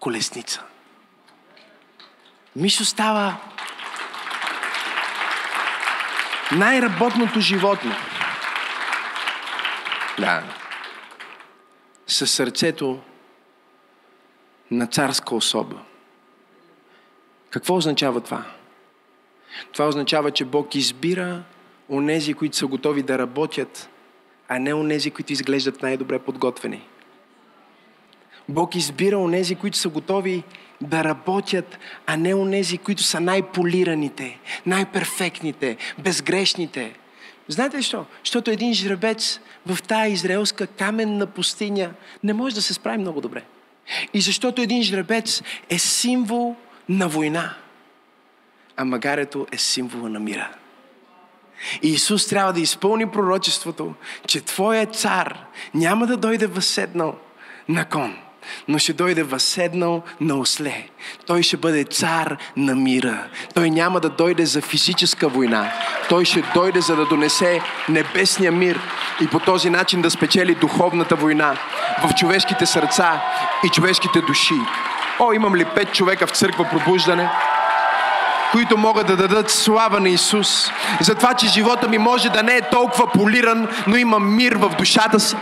[0.00, 0.62] колесница.
[2.56, 3.36] Мишо става
[6.52, 7.94] най-работното животно.
[10.18, 10.42] Да.
[12.06, 13.02] Със сърцето
[14.70, 15.76] на царска особа.
[17.50, 18.44] Какво означава това?
[19.72, 21.42] Това означава, че Бог избира
[21.88, 23.88] онези, които са готови да работят,
[24.48, 26.82] а не онези, които изглеждат най-добре подготвени.
[28.48, 30.42] Бог избира онези, които са готови
[30.80, 36.94] да работят, а не онези, които са най-полираните, най-перфектните, безгрешните.
[37.48, 38.04] Знаете ли що?
[38.24, 41.90] Защото един жребец в тая израелска каменна пустиня
[42.24, 43.44] не може да се справи много добре.
[44.14, 46.56] И защото един жребец е символ
[46.88, 47.54] на война,
[48.76, 50.50] а магарето е символа на мира.
[51.82, 53.94] И Исус трябва да изпълни пророчеството,
[54.26, 57.18] че Твоя цар няма да дойде възседнал
[57.68, 58.18] на кон,
[58.68, 60.88] но ще дойде възседнал на осле.
[61.26, 63.24] Той ще бъде цар на мира.
[63.54, 65.72] Той няма да дойде за физическа война.
[66.08, 68.80] Той ще дойде за да донесе небесния мир
[69.20, 71.56] и по този начин да спечели духовната война
[72.04, 73.22] в човешките сърца
[73.64, 74.54] и човешките души.
[75.18, 77.30] О, имам ли пет човека в църква пробуждане?
[78.52, 80.70] които могат да дадат слава на Исус.
[81.00, 84.70] За това, че живота ми може да не е толкова полиран, но има мир в
[84.78, 85.36] душата си.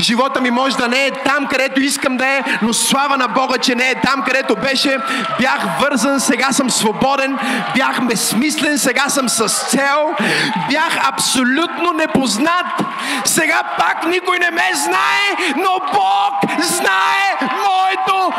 [0.00, 3.58] Живота ми може да не е там, където искам да е, но слава на Бога,
[3.58, 4.98] че не е там, където беше.
[5.38, 7.38] Бях вързан, сега съм свободен.
[7.74, 10.14] Бях безсмислен, сега съм с цел.
[10.68, 12.66] Бях абсолютно непознат.
[13.24, 18.32] Сега пак никой не ме знае, но Бог знае моето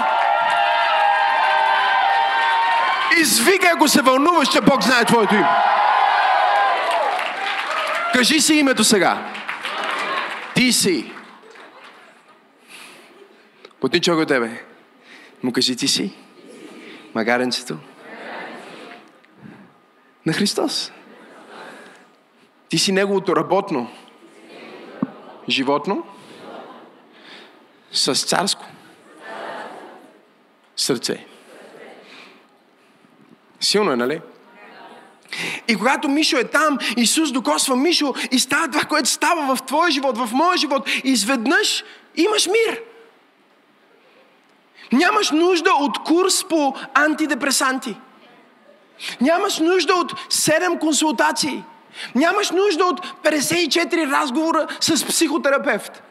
[3.18, 5.50] Извикай, ако се вълнуваш, че Бог знае твоето име.
[8.14, 9.18] Кажи си името сега.
[10.56, 11.12] Ти си.
[13.82, 14.64] Потни човек от тебе.
[15.44, 16.14] Му кажи ти си.
[17.16, 17.78] Магаренцето.
[20.26, 20.92] На Христос.
[22.70, 23.92] Ти си Неговото работно
[25.50, 26.04] животно
[27.92, 28.66] с царско
[30.76, 31.26] сърце.
[33.60, 34.22] Силно е, нали?
[35.68, 39.92] И когато Мишо е там, Исус докосва Мишо и става това, което става в твоя
[39.92, 40.90] живот, в моя живот.
[41.04, 41.84] Изведнъж
[42.16, 42.91] имаш мир.
[44.92, 47.96] Нямаш нужда от курс по антидепресанти.
[49.20, 51.64] Нямаш нужда от 7 консултации.
[52.14, 56.04] Нямаш нужда от 54 разговора с психотерапевт.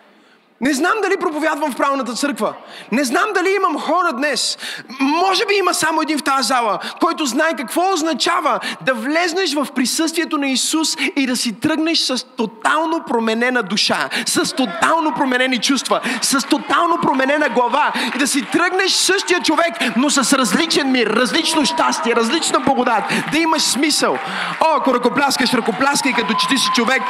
[0.60, 2.54] Не знам дали проповядвам в правилната църква.
[2.92, 4.58] Не знам дали имам хора днес.
[5.00, 9.66] Може би има само един в тази зала, който знае какво означава да влезнеш в
[9.74, 16.00] присъствието на Исус и да си тръгнеш с тотално променена душа, с тотално променени чувства,
[16.22, 21.66] с тотално променена глава и да си тръгнеш същия човек, но с различен мир, различно
[21.66, 24.18] щастие, различна благодат, да имаш смисъл.
[24.60, 27.02] О, ако ръкопляскаш, ръкопляскай като че ти си човек,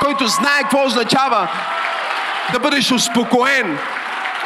[0.00, 1.48] който знае какво означава
[2.52, 3.78] да бъдеш успокоен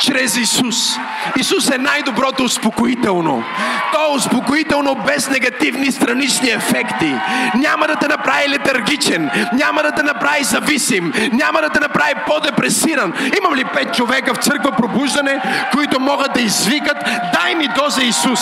[0.00, 0.96] чрез Исус.
[1.36, 3.44] Исус е най-доброто успокоително.
[3.92, 7.14] То е успокоително без негативни странични ефекти.
[7.54, 13.12] Няма да те направи летаргичен, няма да те направи зависим, няма да те направи по-депресиран.
[13.38, 15.40] Имам ли пет човека в църква пробуждане,
[15.72, 16.96] които могат да извикат,
[17.32, 18.40] дай ми доза Исус.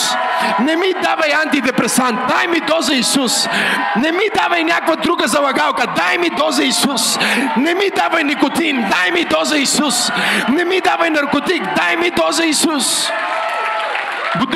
[0.61, 3.49] Не ми давай антидепресант, дай ми доза Исус.
[3.97, 7.19] Не ми давай някаква друга залагалка, дай ми доза Исус.
[7.57, 10.11] Не ми давай никотин, дай ми доза Исус.
[10.49, 13.09] Не ми давай наркотик, наркотик, дай ми доза Исус.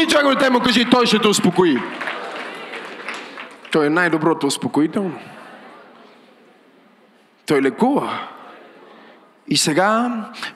[0.09, 1.79] Човек те му кажи, той ще те успокои.
[3.73, 5.19] Той е най-доброто успокоително.
[7.47, 8.29] Той лекува.
[9.49, 10.11] И сега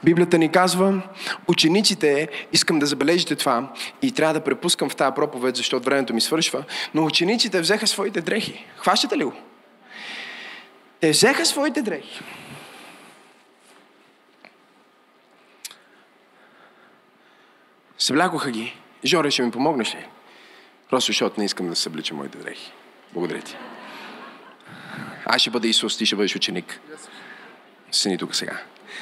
[0.04, 1.02] Библията ни казва,
[1.48, 3.68] учениците, искам да забележите това
[4.02, 6.64] и трябва да препускам в тази проповед, защото времето ми свършва,
[6.94, 8.66] но учениците взеха своите дрехи.
[8.76, 9.32] Хващате ли го?
[11.00, 12.22] Те взеха своите дрехи
[18.02, 18.76] Съблякоха ги.
[19.04, 20.06] Жоре, ще ми помогнеш ли?
[20.90, 22.72] Просто защото не искам да съблича моите дрехи.
[23.12, 23.56] Благодаря ти.
[25.26, 26.80] Аз ще бъда Исус, ти ще бъдеш ученик.
[27.92, 28.58] Сини тук сега.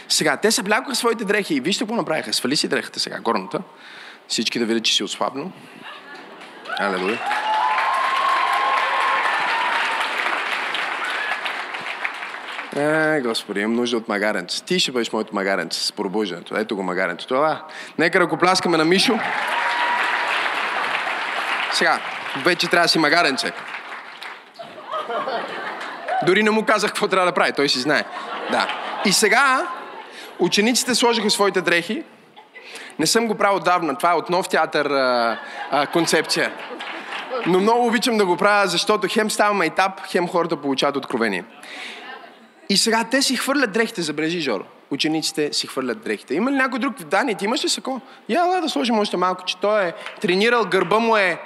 [0.08, 2.32] Сега, те съблякоха своите дрехи и вижте какво направиха.
[2.32, 3.62] Свали си дрехата сега, горната.
[4.28, 5.52] Всички да видят, че си отслабно.
[6.78, 7.39] Алелуя.
[12.76, 14.64] Е, Господи, имам нужда от магаренце.
[14.64, 16.56] Ти ще бъдеш моето магаренце с пробуждането.
[16.56, 17.26] Ето го магаренце.
[17.26, 17.66] Това.
[17.98, 19.18] Нека ръкопляскаме на Мишо.
[21.72, 22.00] Сега,
[22.44, 23.52] вече трябва да си магаренце.
[26.26, 27.52] Дори не му казах какво трябва да прави.
[27.52, 28.04] Той си знае.
[28.50, 28.68] Да.
[29.04, 29.66] И сега
[30.38, 32.04] учениците сложиха своите дрехи.
[32.98, 33.98] Не съм го правил отдавна.
[33.98, 35.38] Това е от нов театър а,
[35.70, 36.52] а, концепция.
[37.46, 41.44] Но много обичам да го правя, защото хем става майтап, хем хората получават откровение.
[42.70, 44.64] И сега те си хвърлят дрехите, забележи, Жоро.
[44.90, 46.34] Учениците си хвърлят дрехите.
[46.34, 47.34] Има ли някой друг Дани?
[47.34, 48.00] Ти имаш ли сако?
[48.28, 51.40] Я, да, да сложим още малко, че той е тренирал, гърба му е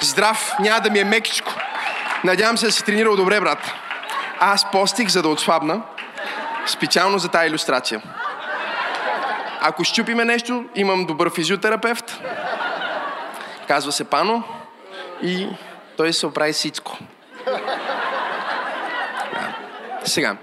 [0.00, 1.54] здрав, няма да ми е мекичко.
[2.24, 3.72] Надявам се да си тренирал добре, брат.
[4.40, 5.82] Аз постих, за да отслабна,
[6.66, 8.02] специално за тази иллюстрация.
[9.60, 12.20] Ако щупиме нещо, имам добър физиотерапевт.
[13.68, 14.42] Казва се Пано
[15.22, 15.48] и
[15.96, 16.98] той се оправи всичко.
[20.04, 20.36] Сега.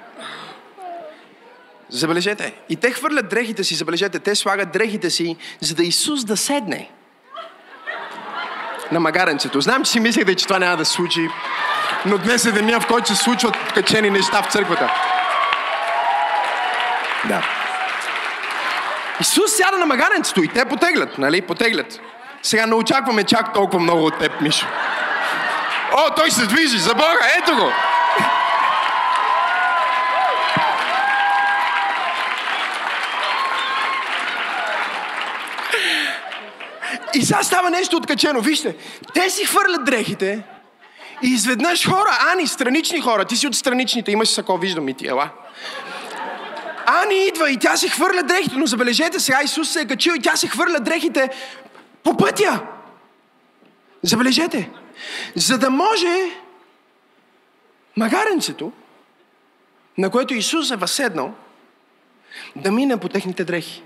[1.89, 2.53] Забележете.
[2.69, 6.89] И те хвърлят дрехите си, забележете, те слагат дрехите си, за да Исус да седне
[8.91, 9.61] на магаренцето.
[9.61, 11.29] Знам, че си мислите, че това няма да случи,
[12.05, 14.93] но днес е деня, в който се случват качени неща в църквата.
[17.27, 17.43] Да.
[19.21, 21.41] Исус сяда на магаренцето и те потеглят, нали?
[21.41, 21.99] Потеглят.
[22.43, 24.67] Сега не очакваме чак толкова много от теб, Мишо.
[25.93, 27.71] О, той се движи, за Бога, ето го!
[37.15, 38.41] И сега става нещо откачено.
[38.41, 38.75] Вижте,
[39.13, 40.43] те си хвърлят дрехите
[41.23, 45.07] и изведнъж хора, Ани, странични хора, ти си от страничните, имаш сако, виждам и ти,
[45.07, 45.29] ела.
[46.85, 50.21] Ани идва и тя си хвърля дрехите, но забележете сега, Исус се е качил и
[50.21, 51.29] тя си хвърля дрехите
[52.03, 52.59] по пътя.
[54.03, 54.69] Забележете.
[55.35, 56.31] За да може
[57.97, 58.71] магаренцето,
[59.97, 61.33] на което Исус е възседнал,
[62.55, 63.83] да мине по техните дрехи.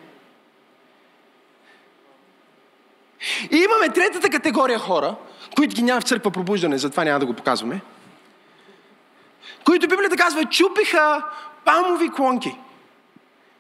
[3.52, 5.16] И имаме третата категория хора,
[5.56, 7.82] които ги няма в църква пробуждане, затова няма да го показваме,
[9.66, 11.24] които Библията казва, чупиха
[11.66, 12.56] палмови клонки.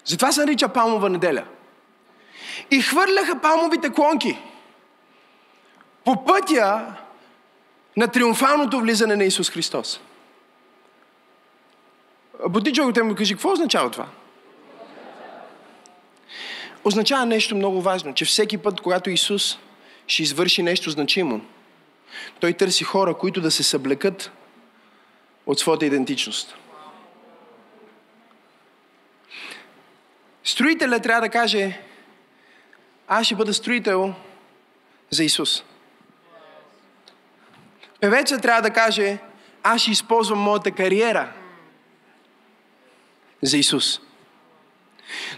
[0.05, 1.43] Затова се нарича палмова неделя.
[2.71, 4.39] И хвърляха палмовите клонки
[6.05, 6.95] по пътя
[7.97, 9.99] на триумфалното влизане на Исус Христос.
[12.49, 14.05] Боди човекът му кажи, какво означава това?
[16.83, 19.57] Означава нещо много важно, че всеки път, когато Исус
[20.07, 21.41] ще извърши нещо значимо,
[22.39, 24.31] Той търси хора, които да се съблекат
[25.45, 26.55] от своята идентичност.
[30.43, 31.81] Строителят трябва да каже,
[33.07, 34.13] аз ще бъда строител
[35.09, 35.63] за Исус.
[38.01, 39.17] Певецът трябва да каже,
[39.63, 41.33] аз ще използвам моята кариера
[43.41, 43.99] за Исус.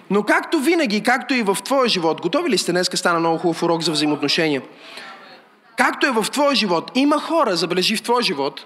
[0.10, 2.72] Но както винаги, както и в твоя живот, готови ли сте?
[2.72, 4.62] Днеска стана много хубав урок за взаимоотношения.
[5.78, 8.66] Както е в твоя живот, има хора, забележи в твоя живот,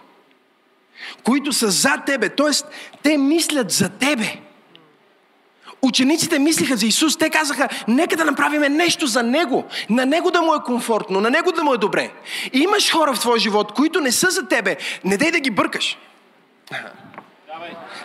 [1.24, 2.51] които са за тебе, т.е.
[3.03, 4.39] те мислят за тебе.
[5.82, 10.41] Учениците мислиха за Исус, те казаха, нека да направим нещо за Него, на Него да
[10.41, 12.12] му е комфортно, на Него да му е добре.
[12.53, 15.49] И имаш хора в твоя живот, които не са за тебе, не дай да ги
[15.49, 15.97] бъркаш.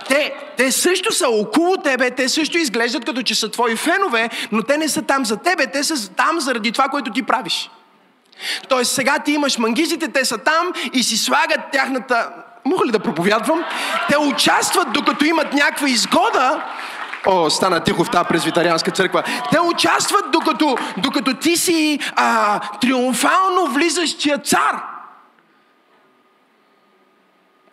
[0.08, 4.62] Те, те също са около тебе, те също изглеждат като че са твои фенове, но
[4.62, 7.70] те не са там за тебе, те са там заради това, което ти правиш.
[8.68, 12.30] Тоест сега ти имаш мангизите, те са там и си слагат тяхната...
[12.64, 13.64] Мога ли да проповядвам?
[14.08, 16.62] Те участват докато имат някаква изгода,
[17.26, 19.22] О, стана тихо в тази презвитарианска църква.
[19.50, 24.93] Те участват докато, докато ти си а, триумфално влизащия цар.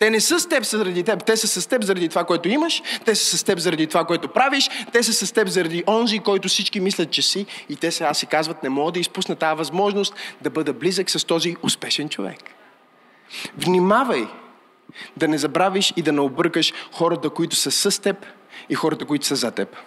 [0.02, 2.82] Те не са с теб заради теб, те са с теб заради това, което имаш,
[3.06, 6.48] те са с теб заради това, което правиш, те са с теб заради онзи, който
[6.48, 10.14] всички мислят, че си и те сега си казват, не мога да изпусна тази възможност
[10.42, 12.40] да бъда близък с този успешен човек.
[13.58, 14.28] Внимавай
[15.18, 18.26] да не забравиш и да не объркаш хората, които са с теб
[18.70, 19.78] и хората, които са за теб.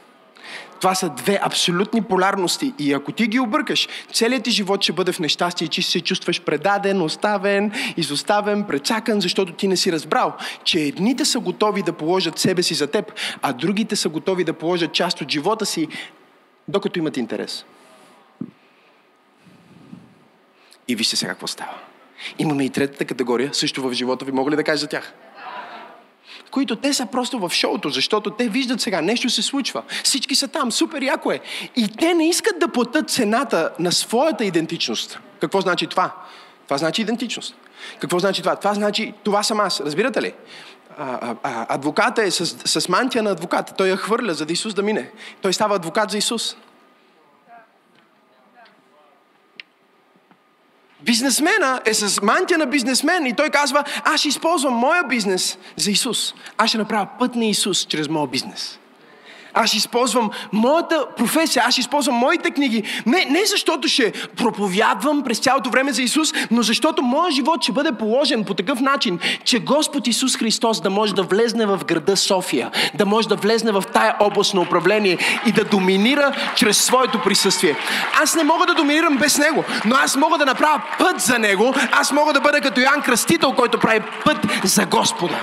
[0.85, 5.13] Това са две абсолютни полярности и ако ти ги объркаш, целият ти живот ще бъде
[5.13, 10.33] в нещастие, че се чувстваш предаден, оставен, изоставен, прецакан, защото ти не си разбрал,
[10.65, 13.13] че едните са готови да положат себе си за теб,
[13.43, 15.89] а другите са готови да положат част от живота си,
[16.69, 17.65] докато имат интерес.
[20.89, 21.75] И вижте сега какво става.
[22.39, 24.33] Имаме и третата категория, също в живота ви.
[24.33, 25.13] Мога ли да кажа за тях?
[26.55, 29.83] Които те са просто в шоуто, защото те виждат сега, нещо се случва.
[30.05, 31.41] Всички са там, супер яко е.
[31.77, 35.19] И те не искат да платят цената на своята идентичност.
[35.41, 36.15] Какво значи това?
[36.65, 37.57] Това значи идентичност.
[38.01, 38.57] Какво значи това?
[38.57, 39.81] Това значи, това съм аз.
[39.81, 40.33] Разбирате ли?
[40.99, 42.47] А, а, адвоката е с,
[42.81, 43.75] с мантия на адвоката.
[43.75, 45.11] Той я хвърля, за да Исус да мине.
[45.43, 46.57] Той става адвокат за Исус.
[51.05, 55.91] Бизнесмена е с мантия на бизнесмен и той казва, аз ще използвам моя бизнес за
[55.91, 56.35] Исус.
[56.59, 58.79] Аз ще направя път на Исус чрез моя бизнес.
[59.55, 62.83] Аз използвам моята професия, аз използвам моите книги.
[63.07, 67.73] Не, не защото ще проповядвам през цялото време за Исус, но защото моят живот ще
[67.73, 72.17] бъде положен по такъв начин, че Господ Исус Христос да може да влезне в града
[72.17, 77.23] София, да може да влезне в тая област на управление и да доминира чрез своето
[77.23, 77.77] присъствие.
[78.23, 81.75] Аз не мога да доминирам без Него, но аз мога да направя път за Него,
[81.93, 85.35] аз мога да бъда като Йоан Кръстител, който прави път за Господа.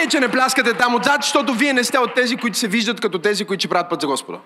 [0.00, 3.00] Okay, че не пляскате там отзад, защото вие не сте от тези, които се виждат
[3.00, 4.38] като тези, които ще правят път за Господа.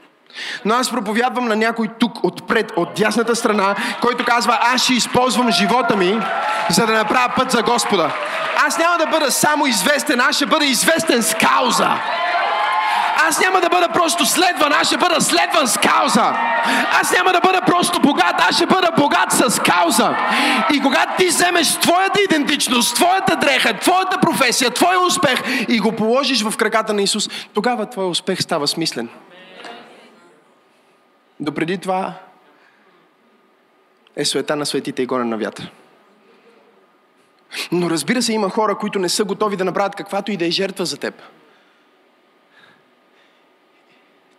[0.64, 5.50] Но аз проповядвам на някой тук, отпред, от дясната страна, който казва, аз ще използвам
[5.50, 6.20] живота ми,
[6.70, 8.10] за да направя път за Господа.
[8.66, 11.90] Аз няма да бъда само известен, аз ще бъда известен с кауза.
[13.16, 16.32] Аз няма да бъда просто следван, аз ще бъда следван с кауза.
[17.00, 20.16] Аз няма да бъда просто богат, аз ще бъда богат с кауза.
[20.74, 26.42] И когато ти вземеш твоята идентичност, твоята дреха, твоята професия, твоя успех и го положиш
[26.42, 29.08] в краката на Исус, тогава твоя успех става смислен.
[31.40, 32.12] Допреди това
[34.16, 35.70] е света на светите и горе на вятър.
[37.72, 40.50] Но разбира се, има хора, които не са готови да направят каквато и да е
[40.50, 41.22] жертва за теб.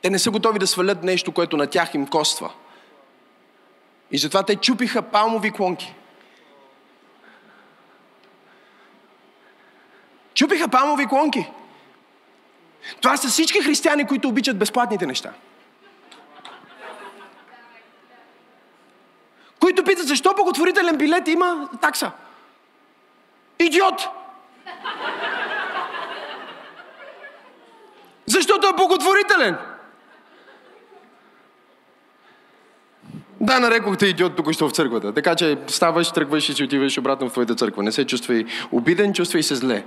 [0.05, 2.53] Те не са готови да свалят нещо, което на тях им коства.
[4.11, 5.95] И затова те чупиха палмови клонки.
[10.33, 11.47] Чупиха палмови клонки.
[13.01, 15.33] Това са всички християни, които обичат безплатните неща.
[19.59, 22.11] Които питат, защо благотворителен билет има такса?
[23.59, 24.07] Идиот!
[28.25, 29.57] Защото е благотворителен.
[33.45, 35.13] Да, нарекохте идиот тук що в църквата.
[35.13, 37.83] Така че ставаш, тръгваш и си отиваш обратно в твоята църква.
[37.83, 39.83] Не се чувствай обиден, чувствай се зле.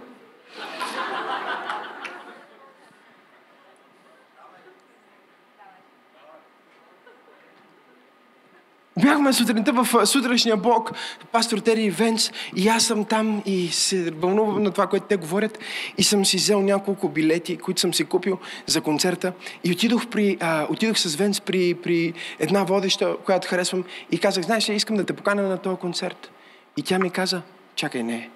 [9.29, 10.93] Бяхме сутринта в сутрешния блок,
[11.33, 15.59] пастор Тери Венц, и аз съм там и се вълнувам на това, което те говорят.
[15.99, 19.33] И съм си взел няколко билети, които съм си купил за концерта.
[19.65, 24.45] И отидох, при, а, отидох с Венц при, при една водеща, която харесвам, и казах,
[24.45, 26.31] знаеш ли, искам да те покана на този концерт.
[26.77, 27.43] И тя ми каза,
[27.75, 28.31] чакай, не.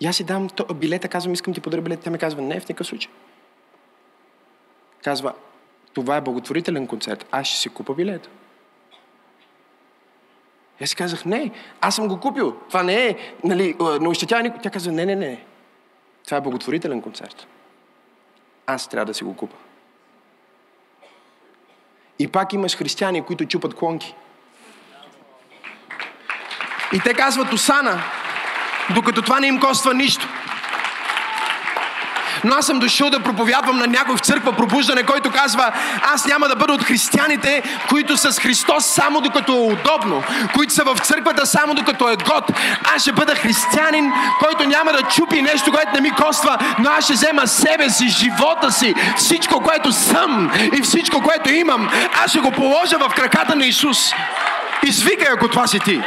[0.00, 2.00] И аз си дам билета, казвам, искам ти подаря билет.
[2.00, 3.10] Тя ми казва, не, в никакъв случай.
[5.04, 5.32] Казва,
[5.94, 8.28] това е благотворителен концерт, аз ще си купа билета.
[10.80, 11.50] И аз си казах, не,
[11.80, 12.56] аз съм го купил.
[12.68, 14.60] Това не е, нали, не ощетява никой.
[14.62, 15.44] Тя каза, не, не, не.
[16.24, 17.46] Това е благотворителен концерт.
[18.66, 19.56] Аз трябва да си го купа.
[22.18, 24.14] И пак имаш християни, които чупат клонки.
[26.92, 28.02] И те казват Осана,
[28.94, 30.28] докато това не им коства нищо.
[32.44, 35.72] Но аз съм дошъл да проповядвам на някой в църква пробуждане, който казва,
[36.14, 40.22] аз няма да бъда от християните, които са с Христос само докато е удобно,
[40.54, 42.44] които са в църквата само докато е год.
[42.94, 47.04] Аз ще бъда християнин, който няма да чупи нещо, което не ми коства, но аз
[47.04, 51.88] ще взема себе си, живота си, всичко, което съм и всичко, което имам,
[52.24, 53.98] аз ще го положа в краката на Исус.
[54.82, 56.00] Извикай, ако това си ти.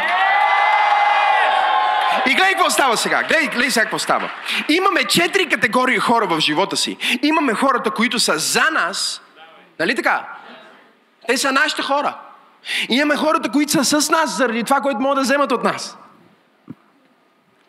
[2.29, 3.23] И гледай какво става сега.
[3.23, 4.31] Гледай, гледай сега какво става.
[4.69, 6.97] Имаме четири категории хора в живота си.
[7.21, 9.21] Имаме хората, които са за нас.
[9.79, 10.27] Нали така?
[11.27, 12.17] Те са нашите хора.
[12.89, 15.97] И имаме хората, които са с нас заради това, което могат да вземат от нас.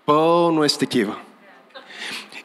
[0.06, 1.16] Пълно е с такива.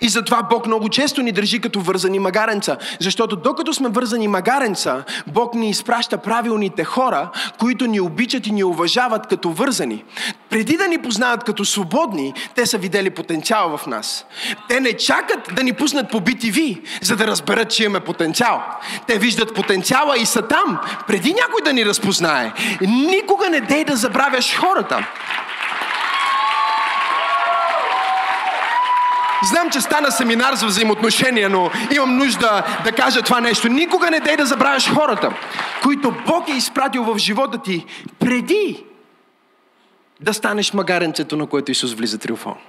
[0.01, 2.77] И затова Бог много често ни държи като вързани магаренца.
[2.99, 7.29] Защото докато сме вързани магаренца, Бог ни изпраща правилните хора,
[7.59, 10.03] които ни обичат и ни уважават като вързани.
[10.49, 14.25] Преди да ни познават като свободни, те са видели потенциал в нас.
[14.69, 18.63] Те не чакат да ни пуснат по BTV, за да разберат, че имаме потенциал.
[19.07, 22.53] Те виждат потенциала и са там, преди някой да ни разпознае.
[22.81, 25.07] Никога не дей да забравяш хората.
[29.43, 33.67] Знам, че стана семинар за взаимоотношения, но имам нужда да кажа това нещо.
[33.67, 35.33] Никога не дай да забравяш хората,
[35.83, 37.85] които Бог е изпратил в живота ти
[38.19, 38.83] преди
[40.21, 42.61] да станеш магаренцето, на което Исус влиза триумфално.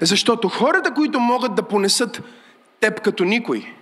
[0.00, 2.22] Защото хората, които могат да понесат
[2.80, 3.72] теб като никой,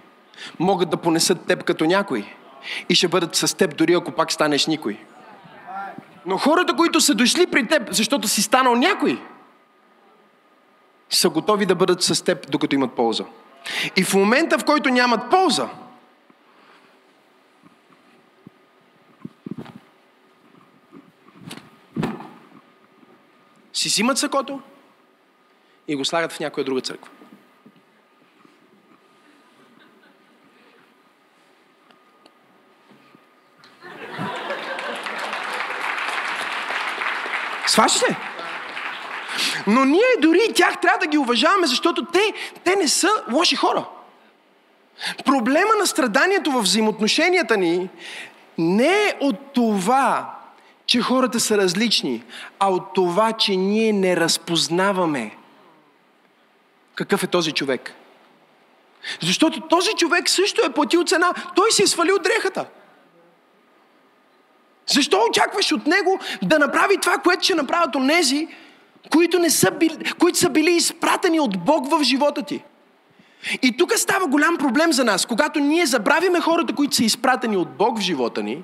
[0.59, 2.35] могат да понесат теб като някой
[2.89, 4.99] и ще бъдат с теб дори ако пак станеш никой.
[6.27, 9.19] Но хората, които са дошли при теб, защото си станал някой,
[11.11, 13.25] са готови да бъдат с теб, докато имат полза.
[13.97, 15.69] И в момента, в който нямат полза,
[23.73, 24.61] си взимат сакото
[25.89, 27.11] и го слагат в някоя друга църква.
[37.67, 38.17] Сващаш ли?
[39.67, 42.33] Но ние дори и тях трябва да ги уважаваме, защото те,
[42.65, 43.85] те не са лоши хора.
[45.25, 47.89] Проблема на страданието в взаимоотношенията ни
[48.59, 50.35] не е от това,
[50.87, 52.25] че хората са различни,
[52.59, 55.37] а от това, че ние не разпознаваме
[56.95, 57.95] какъв е този човек.
[59.23, 61.35] Защото този човек също е платил цена.
[61.57, 62.67] Той си е свалил дрехата.
[64.87, 68.49] Защо очакваш от него да направи това, което ще направят онези,
[69.13, 72.63] които, не са били, които са били изпратени от Бог в живота ти?
[73.63, 75.27] И тук става голям проблем за нас.
[75.27, 78.63] Когато ние забравиме хората, които са изпратени от Бог в живота ни,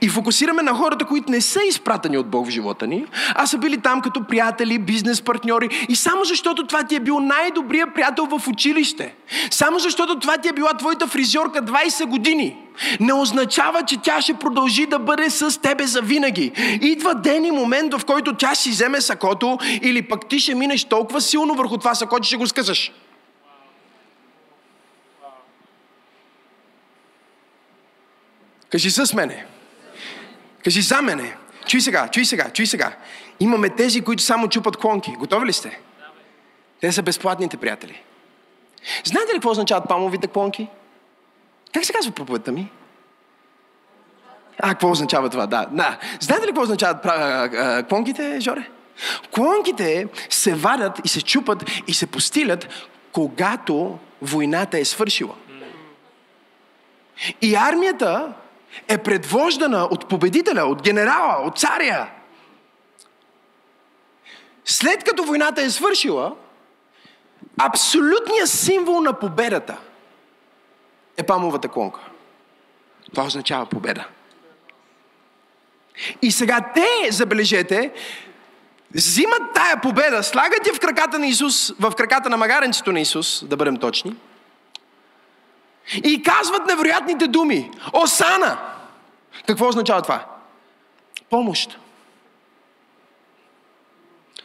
[0.00, 3.04] и фокусираме на хората, които не са изпратени от Бог в живота ни,
[3.34, 5.86] а са били там като приятели, бизнес партньори.
[5.88, 9.14] И само защото това ти е бил най-добрият приятел в училище,
[9.50, 12.56] само защото това ти е била твоята фризьорка 20 години,
[13.00, 16.52] не означава, че тя ще продължи да бъде с тебе за винаги.
[16.80, 20.84] Идва ден и момент, в който тя си вземе сакото или пък ти ще минеш
[20.84, 22.92] толкова силно върху това сако, че ще го скъсаш.
[28.72, 29.46] Кажи с мене.
[30.64, 31.36] Кажи за мене.
[31.66, 32.92] Чуй сега, чуй сега, чуй сега.
[33.40, 35.12] Имаме тези, които само чупат клонки.
[35.18, 35.80] Готови ли сте?
[36.80, 38.02] Те са безплатните приятели.
[39.04, 40.68] Знаете ли какво означават палмовите клонки?
[41.74, 42.70] Как се казва проповедта ми?
[44.58, 45.46] А, какво означава това?
[45.46, 45.98] Да, да.
[46.20, 47.06] Знаете ли какво означават
[47.88, 48.68] клонките, Жоре?
[49.34, 52.68] Клонките се вадят и се чупат и се постилят,
[53.12, 55.34] когато войната е свършила.
[57.42, 58.32] И армията
[58.88, 62.10] е предвождана от победителя, от генерала, от царя.
[64.64, 66.34] След като войната е свършила,
[67.58, 69.76] абсолютният символ на победата
[71.16, 72.00] е памовата клонка.
[73.10, 74.06] Това означава победа.
[76.22, 77.92] И сега те, забележете,
[78.94, 83.44] взимат тая победа, слагат я в краката на Исус, в краката на магаренцето на Исус,
[83.44, 84.14] да бъдем точни–
[86.04, 87.70] и казват невероятните думи.
[87.92, 88.58] Осана!
[89.46, 90.26] Какво означава това?
[91.30, 91.78] Помощ.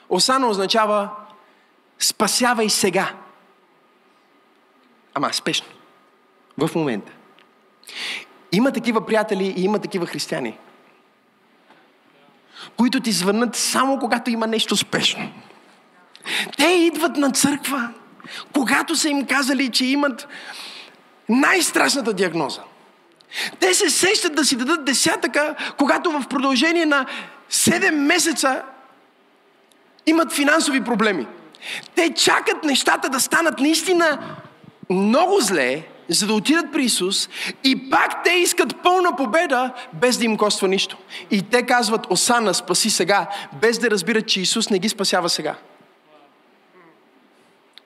[0.09, 1.09] Осана означава
[1.99, 3.13] спасявай сега.
[5.13, 5.67] Ама спешно.
[6.57, 7.11] В момента.
[8.51, 10.57] Има такива приятели и има такива християни,
[12.77, 15.31] които ти звънат само когато има нещо спешно.
[16.57, 17.89] Те идват на църква,
[18.53, 20.27] когато са им казали, че имат
[21.29, 22.61] най-страшната диагноза.
[23.59, 27.05] Те се сещат да си дадат десятъка, когато в продължение на
[27.51, 28.63] 7 месеца
[30.05, 31.27] имат финансови проблеми.
[31.95, 34.19] Те чакат нещата да станат наистина
[34.89, 37.29] много зле, за да отидат при Исус
[37.63, 40.97] и пак те искат пълна победа, без да им коства нищо.
[41.31, 43.27] И те казват, Осана, спаси сега,
[43.61, 45.55] без да разбират, че Исус не ги спасява сега.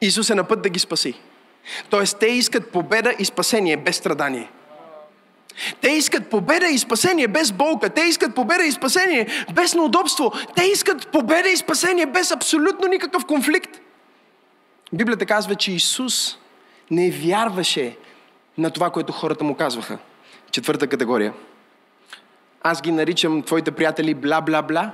[0.02, 1.14] Исус е на път да ги спаси.
[1.90, 4.50] Тоест, те искат победа и спасение без страдание.
[5.82, 7.90] Те искат победа и спасение без болка.
[7.90, 10.32] Те искат победа и спасение без неудобство.
[10.56, 13.82] Те искат победа и спасение без абсолютно никакъв конфликт.
[14.94, 16.38] Библията казва, че Исус
[16.92, 17.98] не вярваше
[18.58, 19.98] на това, което хората му казваха.
[20.52, 21.34] Четвърта категория.
[22.64, 24.90] Аз ги наричам твоите приятели бла-бла-бла.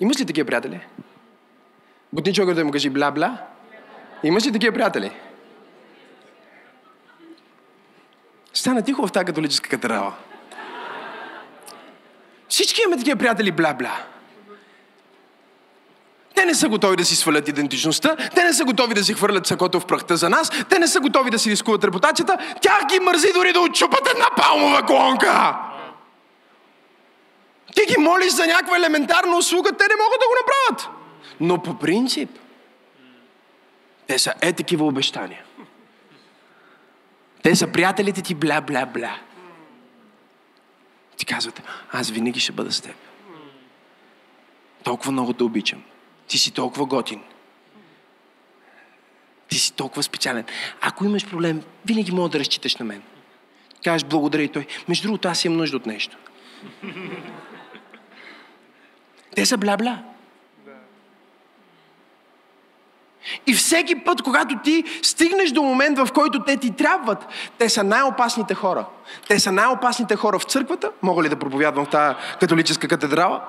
[0.00, 0.80] Имаш ли такива приятели?
[2.12, 3.36] Бутни човек да му кажи бла-бла.
[4.22, 5.10] Имаш ли такива приятели?
[8.54, 10.12] Стана тихо в тази католическа катедрала.
[12.48, 13.92] Всички имаме такива приятели бла-бла.
[16.34, 19.46] Те не са готови да си свалят идентичността, те не са готови да си хвърлят
[19.46, 23.00] сакото в прахта за нас, те не са готови да си рискуват репутацията, тях ги
[23.00, 25.56] мързи дори да отчупат една палмова клонка.
[27.74, 30.88] Ти ги молиш за някаква елементарна услуга, те не могат да го направят.
[31.40, 32.30] Но по принцип,
[34.06, 35.44] те са е такива обещания.
[37.42, 39.18] Те са приятелите ти бля, бля, бля.
[41.16, 42.96] Ти казвате, аз винаги ще бъда с теб.
[44.84, 45.82] Толкова много те обичам.
[46.28, 47.22] Ти си толкова готин.
[49.48, 50.44] Ти си толкова специален.
[50.80, 53.02] Ако имаш проблем, винаги мога да разчиташ на мен.
[53.84, 54.66] Кажеш благодаря и той.
[54.88, 56.16] Между другото, аз имам нужда от нещо.
[59.34, 60.15] Те са бля-бля.
[63.46, 67.26] И всеки път, когато ти стигнеш до момент, в който те ти трябват,
[67.58, 68.86] те са най-опасните хора.
[69.28, 70.90] Те са най-опасните хора в църквата.
[71.02, 73.44] Мога ли да проповядвам в тази католическа катедрала?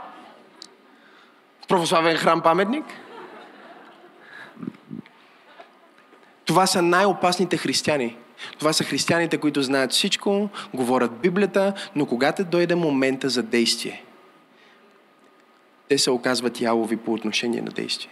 [1.68, 2.86] Православен храм паметник?
[6.46, 8.18] Това са най-опасните християни.
[8.60, 14.04] Това са християните, които знаят всичко, говорят Библията, но когато дойде момента за действие,
[15.90, 18.12] те се оказват ялови по отношение на действие.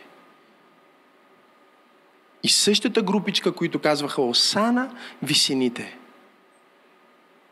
[2.45, 5.97] И същата групичка, които казваха Осана висините.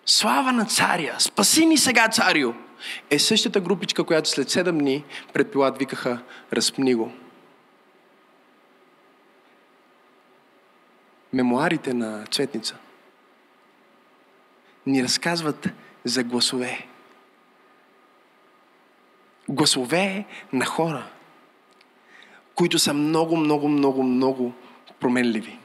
[0.06, 1.16] Слава на царя!
[1.20, 2.54] Спаси ни сега, царю!
[3.10, 6.20] Е същата групичка, която след седем дни пред Пилат викаха
[6.54, 7.12] Разпни го.
[11.34, 12.76] мемуарите на Цветница
[14.86, 15.70] ни разказват
[16.04, 16.88] за гласове.
[19.50, 21.08] Гласове на хора,
[22.56, 24.54] които са много, много, много, много
[25.04, 25.60] променливи.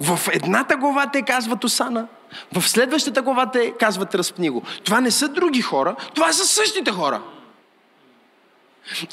[0.00, 2.06] В едната глава те казват Осана,
[2.52, 4.62] в следващата глава те казват Разпни го.
[4.84, 7.22] Това не са други хора, това са същите хора.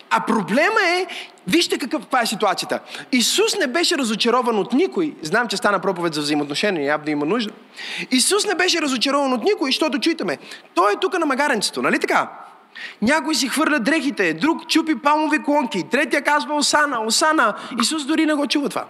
[0.09, 1.07] А проблема е,
[1.47, 2.79] вижте каква е ситуацията.
[3.11, 5.15] Исус не беше разочарован от никой.
[5.21, 7.53] Знам, че стана проповед за взаимоотношения, явно има нужда.
[8.11, 10.37] Исус не беше разочарован от никой, защото чуйте
[10.73, 12.46] Той е тук на магаренцето, нали така?
[13.01, 17.55] Някой си хвърля дрехите, друг чупи палмови клонки, третия казва Осана, Осана.
[17.81, 18.87] Исус дори не го чува това.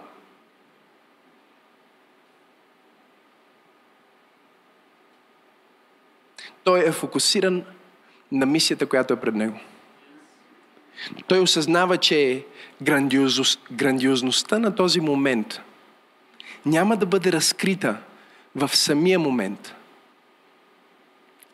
[6.64, 7.62] Той е фокусиран
[8.32, 9.60] на мисията, която е пред него.
[11.26, 12.44] Той осъзнава, че
[12.82, 15.60] грандиозност, грандиозността на този момент
[16.66, 17.96] няма да бъде разкрита
[18.54, 19.74] в самия момент,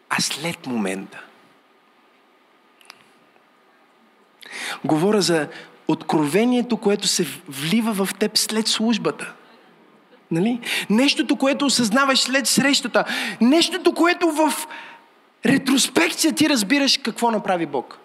[0.09, 1.24] а след момента.
[4.85, 5.49] Говоря за
[5.89, 9.33] откровението, което се влива в теб след службата.
[10.31, 10.61] Нали?
[10.91, 13.05] Нещото, което осъзнаваш след срещата.
[13.41, 14.67] Нещото, което в
[15.47, 17.99] ретроспекция ти разбираш какво направи Бог.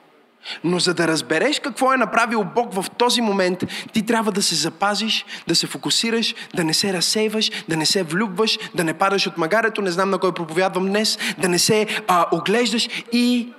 [0.63, 4.55] Но за да разбереш какво е направил Бог в този момент, ти трябва да се
[4.55, 9.27] запазиш, да се фокусираш, да не се разсейваш, да не се влюбваш, да не падаш
[9.27, 13.49] от магарето, не знам на кой проповядвам днес, да не се а, оглеждаш и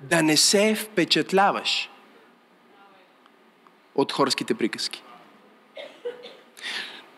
[0.00, 1.90] да не се впечатляваш
[3.94, 5.02] от хорските приказки.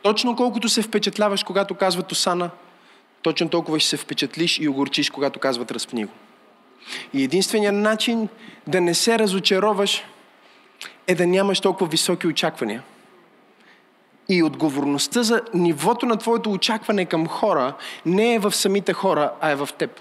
[0.02, 2.50] Точно колкото се впечатляваш, когато казват Осана,
[3.22, 6.12] точно толкова ще се впечатлиш и огорчиш, когато казват разпни го.
[7.14, 8.28] И единственият начин
[8.66, 10.04] да не се разочароваш
[11.06, 12.82] е да нямаш толкова високи очаквания.
[14.28, 17.74] И отговорността за нивото на твоето очакване към хора
[18.06, 20.00] не е в самите хора, а е в теб.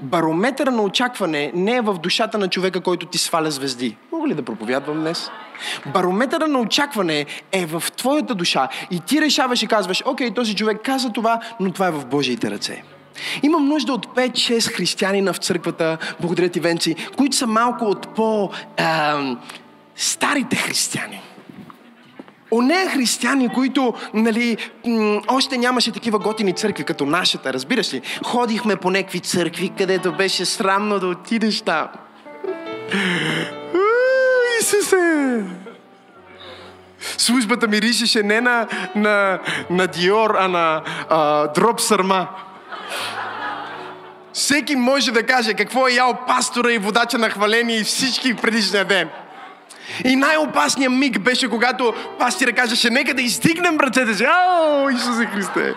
[0.00, 3.96] Барометъра на очакване не е в душата на човека, който ти сваля звезди.
[4.12, 5.30] Мога ли да проповядвам днес?
[5.86, 10.80] Барометъра на очакване е в твоята душа и ти решаваш и казваш, окей, този човек
[10.84, 12.82] каза това, но това е в Божиите ръце.
[13.42, 18.56] Имам нужда от 5-6 християнина в църквата, благодаря ти, Венци, които са малко от по-старите
[20.56, 21.20] християни.
[22.50, 24.56] Оне християни, които нали,
[25.28, 28.02] още нямаше такива готини църкви, като нашата, разбираш ли?
[28.24, 31.88] Ходихме по някакви църкви, където беше срамно да отидеш там.
[34.60, 35.44] Исусе!
[37.00, 39.38] Службата миришеше не на, на,
[39.70, 42.28] на Диор, а на а, Дроп Сърма.
[44.32, 48.40] Всеки може да каже какво е ял пастора и водача на хваление и всички в
[48.40, 49.08] предишния ден.
[50.04, 54.24] И най-опасният миг беше, когато пастира кажеше, нека да издигнем ръцете си.
[54.24, 55.74] Ао, Исусе Христе!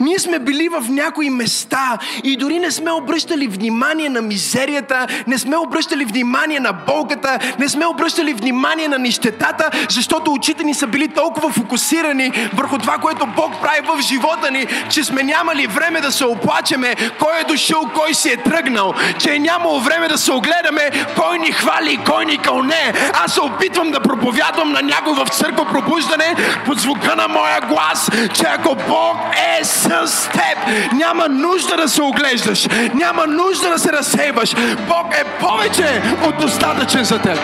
[0.00, 5.38] Ние сме били в някои места и дори не сме обръщали внимание на мизерията, не
[5.38, 10.86] сме обръщали внимание на болката, не сме обръщали внимание на нищетата, защото очите ни са
[10.86, 16.00] били толкова фокусирани върху това, което Бог прави в живота ни, че сме нямали време
[16.00, 20.18] да се оплачеме кой е дошъл, кой си е тръгнал, че е нямало време да
[20.18, 22.92] се огледаме кой ни хвали кой ни кълне.
[23.12, 26.34] Аз се опитвам да проповядвам на някой в църква пробуждане
[26.66, 30.58] под звука на моя глас, че ако Бог е е с теб.
[30.92, 32.68] Няма нужда да се оглеждаш.
[32.94, 34.54] Няма нужда да се разсейваш.
[34.88, 37.38] Бог е повече от достатъчен за теб.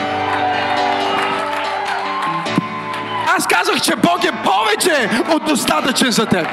[3.36, 6.46] Аз казах, че Бог е повече от достатъчен за теб.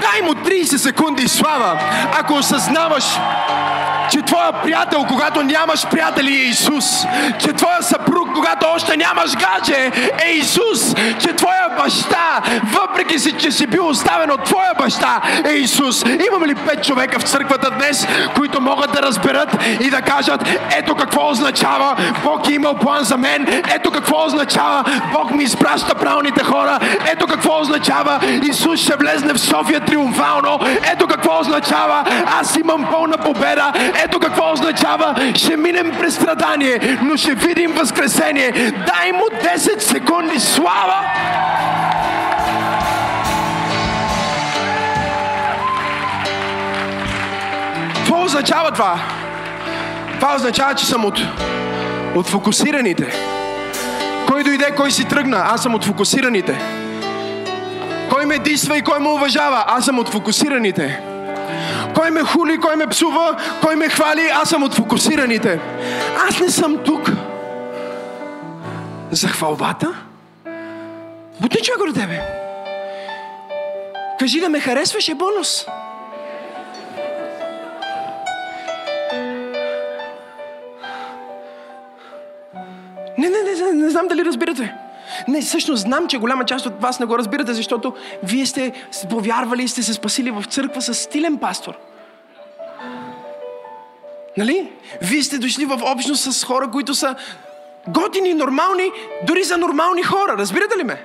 [0.00, 1.80] Дай му 30 секунди слава,
[2.20, 3.04] ако осъзнаваш,
[4.12, 6.84] че твоя приятел, когато нямаш приятели, е Исус.
[7.38, 9.90] Че твоя съпруг, когато още нямаш гадже,
[10.26, 10.94] е Исус.
[11.20, 16.04] Че твоя баща, въпреки си, че си бил оставен от твоя баща, е Исус.
[16.28, 18.06] Имаме ли пет човека в църквата днес,
[18.36, 23.16] които могат да разберат и да кажат, ето какво означава Бог е имал план за
[23.16, 26.78] мен, ето какво означава Бог ми изпраща правилните хора,
[27.12, 30.58] ето какво означава Исус ще влезне в София триумфално,
[30.92, 32.04] ето какво означава
[32.40, 33.72] аз имам пълна победа,
[34.04, 35.32] ето какво означава.
[35.34, 38.52] Ще минем през страдание, но ще видим възкресение.
[38.70, 39.24] Дай му
[39.56, 41.06] 10 секунди слава!
[47.96, 49.00] Какво означава това?
[50.20, 51.20] Това означава, че съм от,
[52.14, 53.12] от фокусираните.
[54.26, 55.44] Кой дойде, кой си тръгна?
[55.52, 56.60] Аз съм от фокусираните.
[58.10, 59.64] Кой ме дисва и кой ме уважава?
[59.66, 61.11] Аз съм от фокусираните.
[61.94, 65.60] Кой ме хули, кой ме псува, кой ме хвали, аз съм от фокусираните.
[66.28, 67.10] Аз не съм тук,
[69.10, 69.94] За хвалбата?
[71.40, 72.20] Бутни човек до тебе.
[74.18, 75.66] Кажи да ме харесваш е бонус.
[83.18, 84.74] Не, не, не, не, не знам дали разбирате.
[85.28, 88.72] Не, всъщност знам, че голяма част от вас не го разбирате, защото вие сте
[89.10, 91.74] повярвали и сте се спасили в църква с стилен пастор.
[94.36, 94.72] Нали?
[95.02, 97.14] Вие сте дошли в общност с хора, които са
[97.88, 98.90] готини, нормални,
[99.26, 100.34] дори за нормални хора.
[100.38, 101.04] Разбирате ли ме?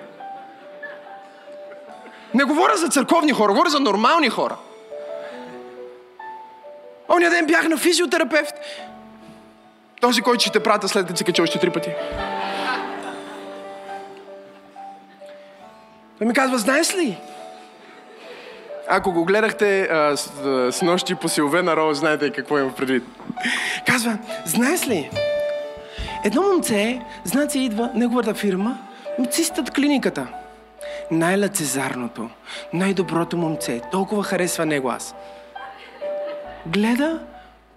[2.33, 4.55] Не говоря за църковни хора, говоря за нормални хора.
[7.09, 8.53] Оня ден бях на физиотерапевт.
[10.01, 11.89] Този, който ще те прата след като се кача още три пъти.
[16.17, 17.17] Той ми казва, знаеш ли?
[18.89, 23.03] Ако го гледахте а, с, а, с нощи по Силвена Роу, знаете какво има предвид.
[23.85, 25.09] Казва, знаеш ли?
[26.25, 28.77] Едно момце, знаци идва неговата фирма,
[29.31, 30.27] цистат клиниката.
[31.11, 32.29] Най-лацезарното,
[32.73, 35.15] най-доброто момце, толкова харесва него аз.
[36.65, 37.19] Гледа,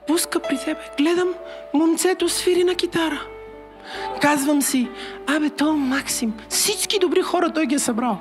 [0.06, 1.34] пуска при тебе, гледам,
[1.74, 3.20] момцето свири на китара.
[4.22, 4.88] Казвам си,
[5.26, 8.18] абе, то Максим, всички добри хора той ги е събрал.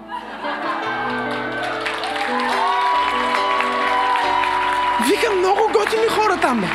[5.07, 6.67] Вика, много готини хора там, бе.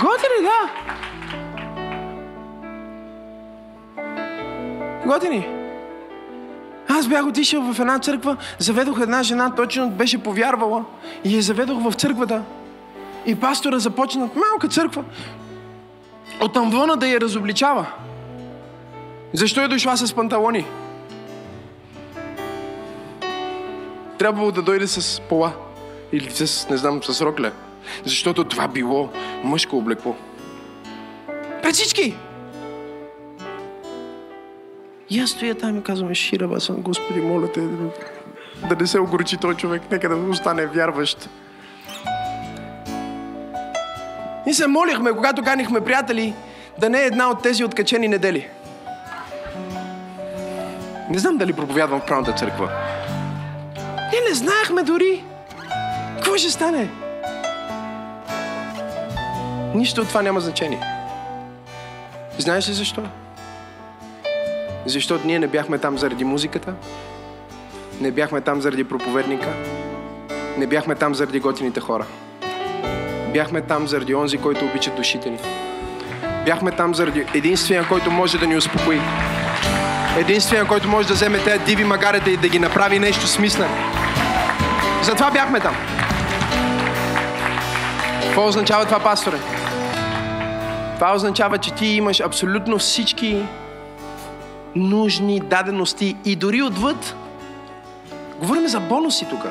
[0.00, 0.70] Готини, да.
[5.06, 5.48] Готини.
[6.88, 10.84] Аз бях отишъл в една църква, заведох една жена, точно беше повярвала
[11.24, 12.42] и я заведох в църквата.
[13.26, 15.04] И пастора започна малка църква
[16.40, 17.86] от амвона да я разобличава.
[19.32, 20.66] Защо е дошла с панталони?
[24.18, 25.52] Трябвало да дойде с пола.
[26.12, 27.52] Или с, не знам, с рокля.
[28.04, 29.08] Защото това било
[29.44, 30.16] мъжко облекло.
[31.62, 32.16] Пред всички!
[35.10, 37.60] И аз стоя там и казвам, Ширава съм, Господи, моля те,
[38.68, 41.28] да не се огорчи този човек, нека да остане вярващ.
[44.50, 46.34] И се молихме, когато канихме приятели,
[46.78, 48.48] да не е една от тези откачени недели.
[51.10, 52.70] Не знам дали проповядвам в правната църква.
[54.12, 55.24] Ние не знаехме дори.
[56.14, 56.88] Какво ще стане?
[59.74, 60.80] Нищо от това няма значение.
[62.38, 63.02] Знаеш ли защо?
[64.86, 66.74] Защото ние не бяхме там заради музиката,
[68.00, 69.48] не бяхме там заради проповедника,
[70.58, 72.06] не бяхме там заради готините хора.
[73.32, 75.38] Бяхме там заради онзи, който обича душите ни.
[76.44, 79.00] Бяхме там заради единствения, който може да ни успокои.
[80.18, 83.74] Единствения, който може да вземе тези диви магарета и да ги направи нещо смислено.
[85.02, 85.74] Затова бяхме там.
[88.22, 89.36] Какво означава това, пасторе?
[90.94, 93.42] Това означава, че ти имаш абсолютно всички
[94.76, 97.14] нужни дадености и дори отвъд.
[98.38, 99.46] Говорим за бонуси тук.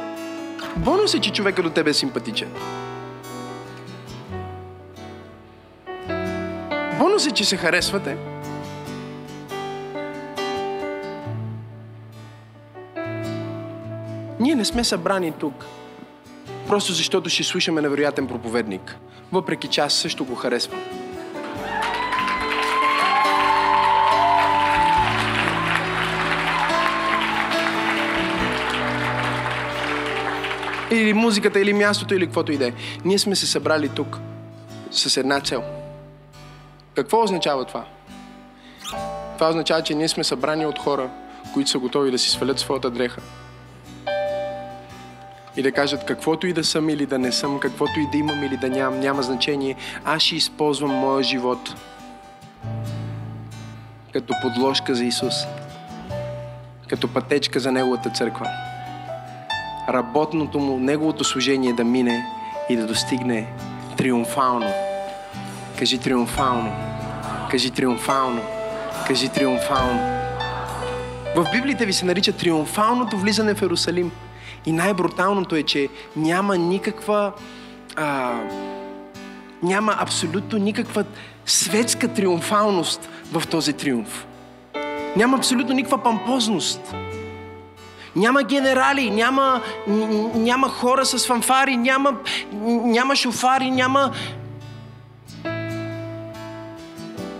[0.75, 2.47] Бонус е, че човека до тебе е симпатичен.
[6.99, 8.17] Бонус е, че се харесвате.
[14.39, 15.65] Ние не сме събрани тук,
[16.67, 18.97] просто защото ще слушаме невероятен проповедник,
[19.31, 20.79] въпреки че аз също го харесвам.
[30.91, 32.73] Или музиката, или мястото, или каквото и да е.
[33.05, 34.19] Ние сме се събрали тук
[34.91, 35.78] с една цел.
[36.99, 37.85] Какво означава това?
[39.35, 41.09] Това означава, че ние сме събрани от хора,
[41.53, 43.21] които са готови да си свалят своята дреха
[45.57, 48.43] и да кажат каквото и да съм или да не съм, каквото и да имам
[48.43, 49.75] или да нямам, няма значение.
[50.05, 51.75] Аз ще използвам моя живот
[54.13, 55.35] като подложка за Исус,
[56.87, 58.47] като пътечка за Неговата църква.
[59.89, 62.25] Работното му, Неговото служение да мине
[62.69, 63.53] и да достигне
[63.97, 64.71] триумфално.
[65.77, 66.88] Кажи триумфално.
[67.51, 68.41] Кажи триумфално.
[69.07, 69.99] Кажи триумфално.
[71.35, 74.11] В Библията ви се нарича триумфалното влизане в Иерусалим.
[74.65, 77.31] И най-бруталното е, че няма никаква.
[77.95, 78.33] А,
[79.63, 81.03] няма абсолютно никаква
[81.45, 84.25] светска триумфалност в този триумф.
[85.15, 86.95] Няма абсолютно никаква пампозност.
[88.15, 89.61] Няма генерали, няма,
[90.35, 92.13] няма хора с фанфари, няма,
[92.83, 94.11] няма шофари, няма...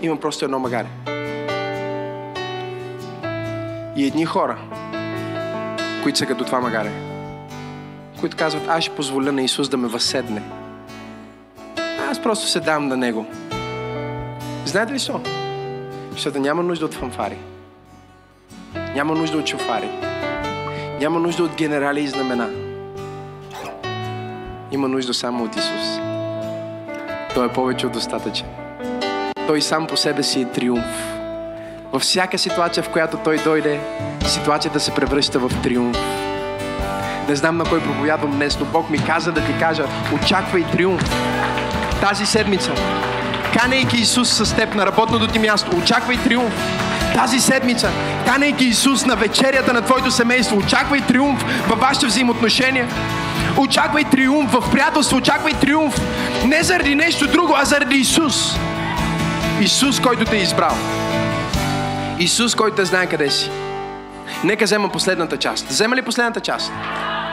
[0.02, 0.88] Има просто едно магаре.
[3.96, 4.58] И едни хора,
[6.02, 7.10] които са като това магаре
[8.20, 10.42] които казват, аз ще позволя на Исус да ме възседне.
[12.10, 13.26] Аз просто се дам на Него.
[14.64, 15.20] Знаете ли що?
[16.10, 17.38] Защото няма нужда от фанфари.
[18.94, 19.90] Няма нужда от шофари.
[21.00, 22.50] Няма нужда от генерали и знамена.
[24.72, 26.00] Има нужда само от Исус.
[27.34, 28.59] Той е повече от достатъчен.
[29.46, 30.84] Той сам по себе си е триумф.
[31.92, 33.80] Във всяка ситуация, в която Той дойде,
[34.26, 35.98] ситуацията се превръща в триумф.
[37.28, 39.84] Не знам на кой проповядвам днес, но Бог ми каза да ти кажа,
[40.14, 41.02] очаквай триумф.
[42.00, 42.72] Тази седмица,
[43.58, 46.54] канейки Исус с теб на работното ти място, очаквай триумф.
[47.14, 47.90] Тази седмица,
[48.26, 52.88] канейки Исус на вечерята на твоето семейство, очаквай триумф във вашите взаимоотношения.
[53.58, 56.00] Очаквай триумф в приятелство, очаквай триумф
[56.44, 58.58] не заради нещо друго, а заради Исус.
[59.60, 60.74] Исус, който те е избрал.
[62.18, 63.50] Исус, който те знае къде си.
[64.44, 65.66] Нека взема последната част.
[65.66, 66.72] Взема ли последната част?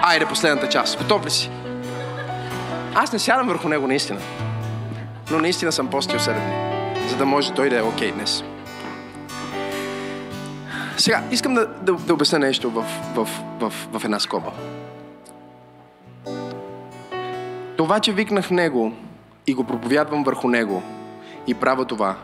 [0.02, 0.98] Айде, последната част.
[0.98, 1.50] Готов ли си?
[2.96, 4.20] Аз не сядам върху него наистина.
[5.32, 7.10] Но наистина съм постил 7 дни.
[7.10, 8.44] За да може той да е окей днес.
[10.98, 13.28] Сега, искам да, да, да обясня нещо в, в,
[13.60, 14.52] в, в една скоба.
[17.78, 18.94] Това, че викнах Него
[19.48, 20.84] и го проповядвам върху Него
[21.48, 22.16] и правя това,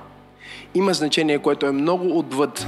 [0.76, 2.68] има значение, което е много отвъд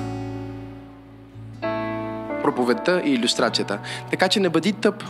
[2.43, 3.80] проповедта и иллюстрацията.
[4.12, 5.03] Така че не бъди тъп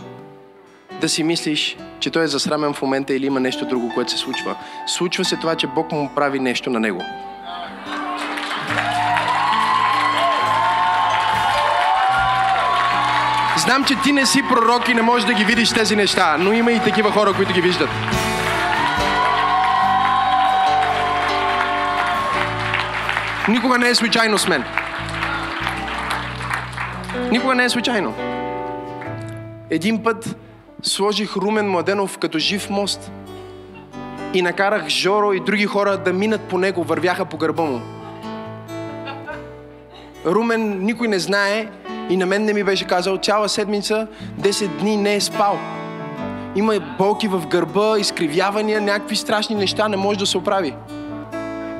[1.01, 4.17] да си мислиш, че той е засрамен в момента или има нещо друго, което се
[4.17, 4.55] случва.
[4.87, 7.01] Случва се това, че Бог му прави нещо на него.
[13.57, 16.53] Знам, че ти не си пророк и не можеш да ги видиш тези неща, но
[16.53, 17.89] има и такива хора, които ги виждат.
[23.49, 24.63] Никога не е случайно с мен.
[27.31, 28.13] Никога не е случайно.
[29.69, 30.35] Един път
[30.83, 33.11] сложих Румен Младенов като жив мост
[34.33, 37.81] и накарах Жоро и други хора да минат по него, вървяха по гърба му.
[40.25, 41.67] Румен никой не знае
[42.09, 44.07] и на мен не ми беше казал цяла седмица,
[44.39, 45.59] 10 дни не е спал.
[46.55, 50.73] Има болки в гърба, изкривявания, някакви страшни неща, не може да се оправи.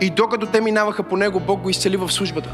[0.02, 2.50] И докато те минаваха по него, Бог го изцели в службата.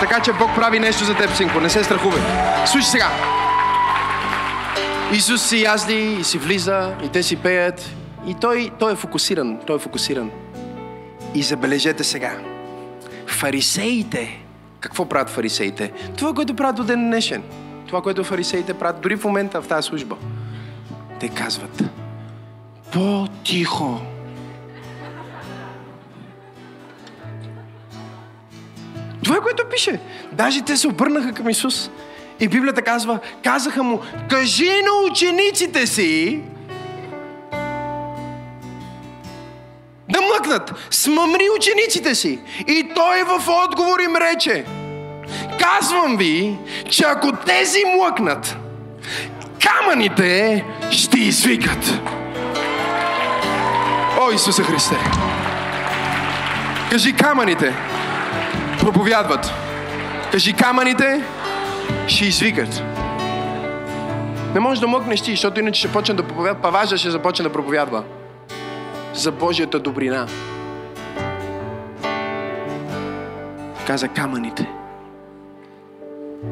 [0.00, 1.60] Така че Бог прави нещо за теб, синко.
[1.60, 2.22] Не се страхувай.
[2.66, 3.10] Слушай сега.
[5.12, 7.90] Исус си язди и си влиза и те си пеят.
[8.26, 9.58] И той, той е фокусиран.
[9.66, 10.30] Той е фокусиран.
[11.34, 12.32] И забележете сега.
[13.26, 14.40] Фарисеите.
[14.80, 15.92] Какво правят фарисеите?
[16.16, 17.42] Това, което правят до ден днешен.
[17.86, 20.16] Това, което фарисеите правят дори в момента в тази служба.
[21.20, 21.82] Те казват
[22.92, 24.00] по-тихо.
[29.34, 30.00] Това е което пише.
[30.32, 31.90] Даже те се обърнаха към Исус.
[32.40, 36.40] И Библията казва, казаха му, кажи на учениците си
[40.08, 40.72] да мъкнат.
[40.90, 42.38] Смъмри учениците си.
[42.68, 44.64] И той в отговор им рече,
[45.60, 46.56] казвам ви,
[46.90, 48.56] че ако тези млъкнат,
[49.62, 51.92] камъните ще извикат.
[54.20, 54.96] О, Исуса Христе!
[56.90, 57.74] Кажи камъните
[58.84, 59.52] проповядват.
[60.32, 61.22] Кажи камъните
[62.06, 62.82] ще извикат.
[64.54, 66.62] Не можеш да мъкнеш ти, защото иначе ще почне да проповядва.
[66.62, 68.04] Паважа ще започне да проповядва.
[69.14, 70.26] За Божията добрина.
[73.86, 74.70] Каза камъните.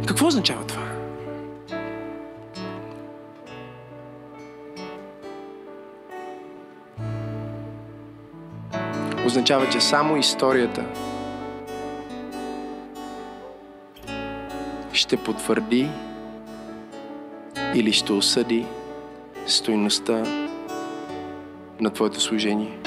[0.07, 0.83] Какво означава това?
[9.27, 10.85] Означава, че само историята
[14.93, 15.91] ще потвърди
[17.75, 18.67] или ще осъди
[19.47, 20.23] стойността
[21.81, 22.79] на твоето служение.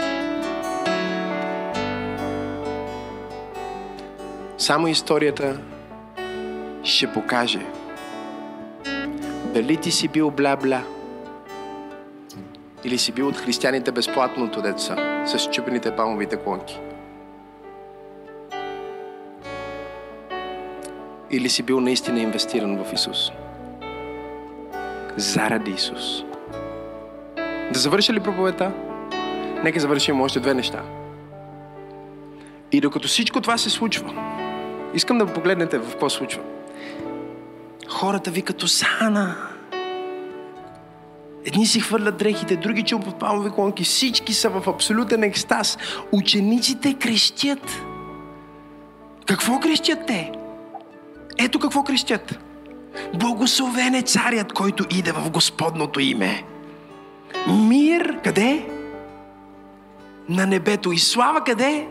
[4.58, 5.58] Само историята
[6.84, 7.66] ще покаже
[9.54, 10.82] дали ти си бил бла-бла
[12.84, 16.80] или си бил от християните безплатното деца с чупените палмовите клонки.
[21.32, 23.32] Или си бил наистина инвестиран в Исус?
[25.16, 26.24] Заради Исус.
[27.74, 28.72] Да завърша ли проповедта?
[29.64, 30.82] Нека завършим още две неща.
[32.72, 34.14] И докато всичко това се случва,
[34.94, 36.42] искам да погледнете в какво случва.
[37.88, 39.36] Хората викат Осана.
[41.46, 43.84] Едни си хвърлят дрехите, други чупват палмови клонки.
[43.84, 45.78] Всички са в абсолютен екстаз.
[46.12, 47.82] Учениците крещят.
[49.26, 50.32] Какво крещят те?
[51.38, 52.40] Ето какво крещят.
[53.14, 56.44] Благословен е царят, който иде в Господното име.
[57.48, 58.76] Мир, къде?
[60.30, 60.92] на небето.
[60.92, 61.88] И слава къде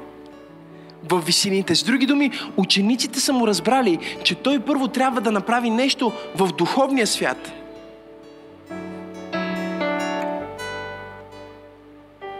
[1.09, 1.75] в висините.
[1.75, 6.53] С други думи, учениците са му разбрали, че той първо трябва да направи нещо в
[6.53, 7.53] духовния свят.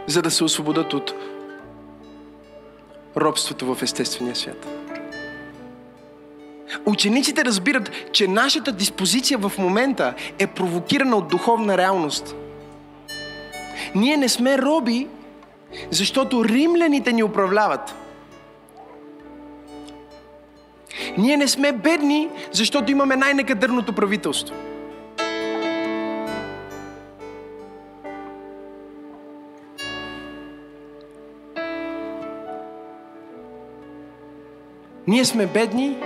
[0.07, 1.13] За да се освободят от
[3.17, 4.84] робството в естествения свят.
[6.85, 12.35] Учениците разбират, че нашата диспозиция в момента е провокирана от духовна реалност.
[13.95, 15.07] Ние не сме роби,
[15.91, 17.95] защото римляните ни управляват.
[21.17, 24.55] Ние не сме бедни, защото имаме най-некадърното правителство.
[35.07, 35.97] Ние сме бедни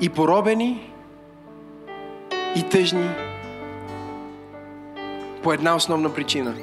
[0.00, 0.90] и поробени
[2.56, 3.10] и тъжни
[5.42, 6.54] по една основна причина.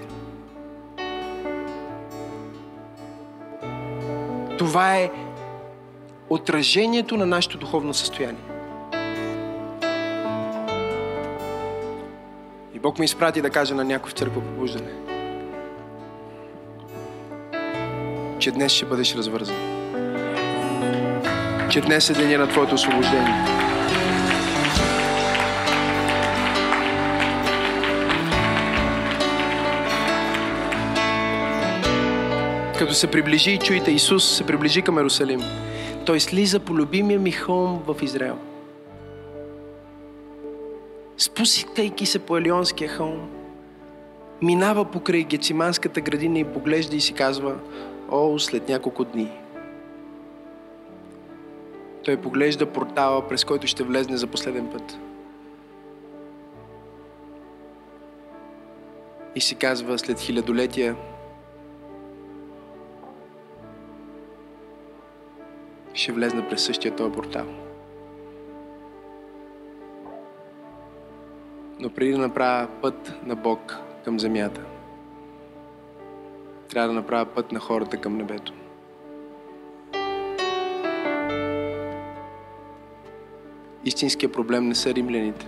[4.57, 5.11] Това е
[6.29, 8.41] отражението на нашето духовно състояние.
[12.73, 14.91] И Бог ме изпрати да кажа на някой в църква побуждане,
[18.39, 19.80] че днес ще бъдеш развързан.
[21.71, 23.45] Че днес е деня на Твоето освобождение.
[32.79, 35.41] Като се приближи, чуйте, Исус се приближи към Ерусалим.
[36.05, 38.37] Той слиза по любимия ми хълм в Израел.
[41.17, 43.29] Спуситайки се по Елионския хълм,
[44.41, 47.55] минава покрай Гециманската градина и поглежда и си казва,
[48.11, 49.40] о, след няколко дни.
[52.03, 54.97] Той поглежда портала, през който ще влезне за последен път.
[59.35, 60.95] И си казва след хилядолетия,
[65.93, 67.45] ще влезна през същия този портал.
[71.79, 74.61] Но преди да направя път на Бог към земята,
[76.69, 78.53] трябва да направя път на хората към небето.
[83.85, 85.47] Истинският проблем не са римляните.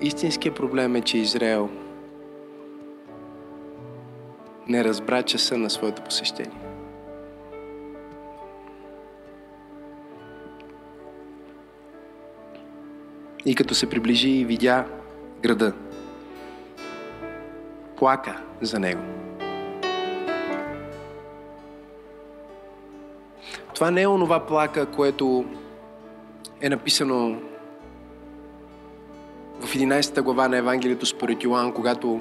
[0.00, 1.70] Истинският проблем е, че Израел
[4.68, 6.60] не разбра часа на своето посещение.
[13.46, 14.84] И като се приближи и видя
[15.42, 15.72] града,
[17.96, 19.02] плака за него.
[23.84, 25.44] Това не е онова плака, което
[26.60, 27.36] е написано
[29.60, 32.20] в 11 глава на Евангелието според Йоан, когато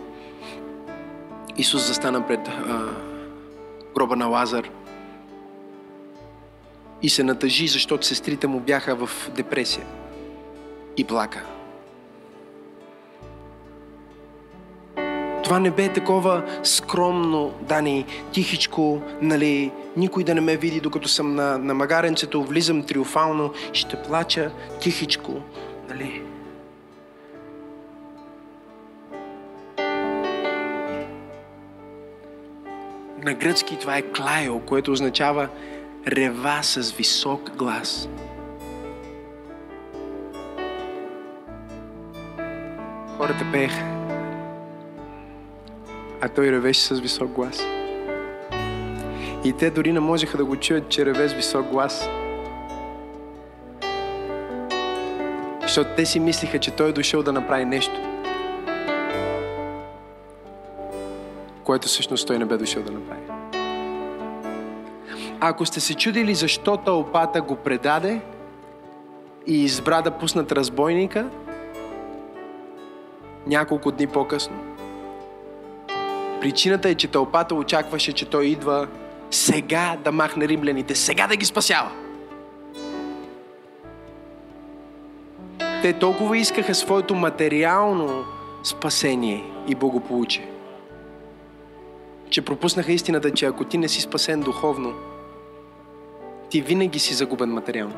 [1.57, 2.81] Исус застана пред а,
[3.95, 4.69] гроба на Лазар
[7.01, 9.85] и се натъжи, защото сестрите му бяха в депресия
[10.97, 11.45] и плака.
[15.43, 21.35] Това не бе такова скромно, Дани, тихичко, нали, никой да не ме види, докато съм
[21.35, 25.41] на, на магаренцето, влизам триофално, ще плача тихичко,
[25.89, 26.21] нали.
[33.25, 35.49] На гръцки това е клайо, което означава
[36.07, 38.09] рева с висок глас.
[43.17, 43.83] Хората пееха.
[46.21, 47.63] А той ревеше с висок глас.
[49.45, 52.09] И те дори не можеха да го чуят, че реве с висок глас.
[55.61, 58.01] Защото те си мислиха, че той е дошъл да направи нещо.
[61.63, 63.21] Което всъщност той не бе дошъл да направи.
[65.39, 68.21] Ако сте се чудили защо тълпата го предаде
[69.47, 71.29] и избра да пуснат разбойника,
[73.47, 74.55] няколко дни по-късно.
[76.41, 78.87] Причината е, че тълпата очакваше, че той идва
[79.33, 81.91] сега да махне римляните, сега да ги спасява.
[85.81, 88.25] Те толкова искаха своето материално
[88.63, 90.47] спасение и благополучие,
[92.29, 94.93] че пропуснаха истината, че ако ти не си спасен духовно,
[96.49, 97.95] ти винаги си загубен материално.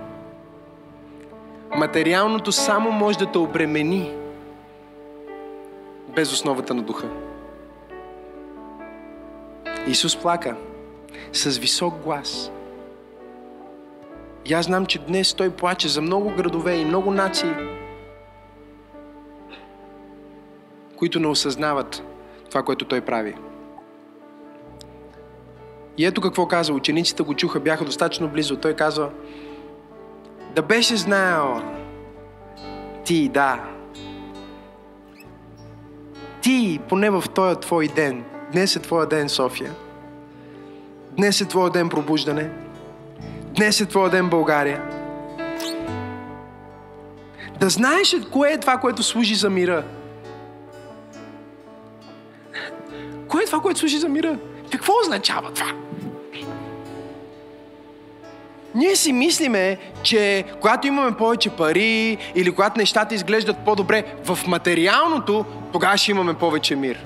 [1.76, 4.12] Материалното само може да те обремени,
[6.16, 7.08] без основата на духа.
[9.88, 10.56] Исус плака
[11.34, 12.52] с висок глас.
[14.46, 17.54] И аз знам, че днес Той плаче за много градове и много нации,
[20.98, 22.04] които не осъзнават
[22.50, 23.36] това, което той прави.
[25.98, 26.74] И ето какво каза.
[26.74, 28.58] Учениците го чуха, бяха достатъчно близо.
[28.58, 29.10] Той казва,
[30.56, 31.62] да беше знаел
[33.06, 33.64] ти, да.
[36.42, 39.72] Ти, поне в този твой ден, днес е твоя ден, София.
[41.18, 42.50] Днес е твоя ден пробуждане.
[43.56, 44.82] Днес е твоя ден, България.
[47.60, 49.84] Да знаеш кое е това, което служи за мира.
[53.28, 54.38] Кое е това, което служи за мира?
[54.72, 55.72] Какво означава това?
[58.76, 65.46] Ние си мислиме, че когато имаме повече пари или когато нещата изглеждат по-добре в материалното,
[65.72, 67.06] тогава ще имаме повече мир.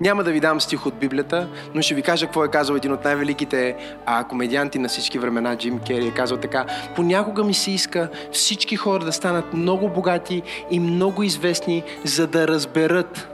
[0.00, 2.92] Няма да ви дам стих от Библията, но ще ви кажа какво е казал един
[2.92, 3.76] от най-великите
[4.06, 6.06] а, комедианти на всички времена, Джим Кери.
[6.06, 6.66] Е казал така,
[6.96, 12.48] понякога ми се иска всички хора да станат много богати и много известни, за да
[12.48, 13.28] разберат,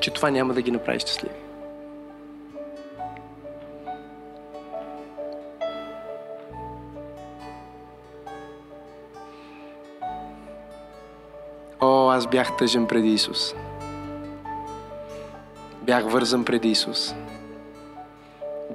[0.00, 1.49] че това няма да ги направи щастливи.
[11.80, 13.54] О, аз бях тъжен преди Исус.
[15.82, 17.14] Бях вързан преди Исус.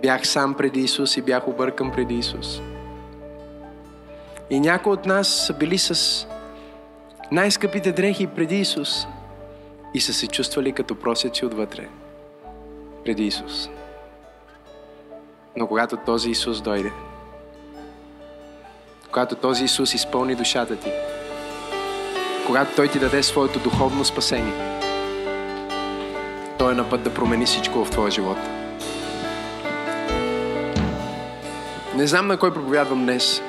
[0.01, 2.61] Бях сам преди Исус и бях объркан преди Исус.
[4.49, 6.27] И някои от нас са били с
[7.31, 9.07] най-скъпите дрехи преди Исус
[9.93, 11.89] и са се чувствали като просеци отвътре
[13.03, 13.69] преди Исус.
[15.55, 16.91] Но когато този Исус дойде,
[19.07, 20.91] когато този Исус изпълни душата ти,
[22.45, 24.53] когато Той ти даде своето духовно спасение,
[26.57, 28.37] Той е на път да промени всичко в твоя живот.
[31.95, 33.41] Не знам на кой проповядвам днес,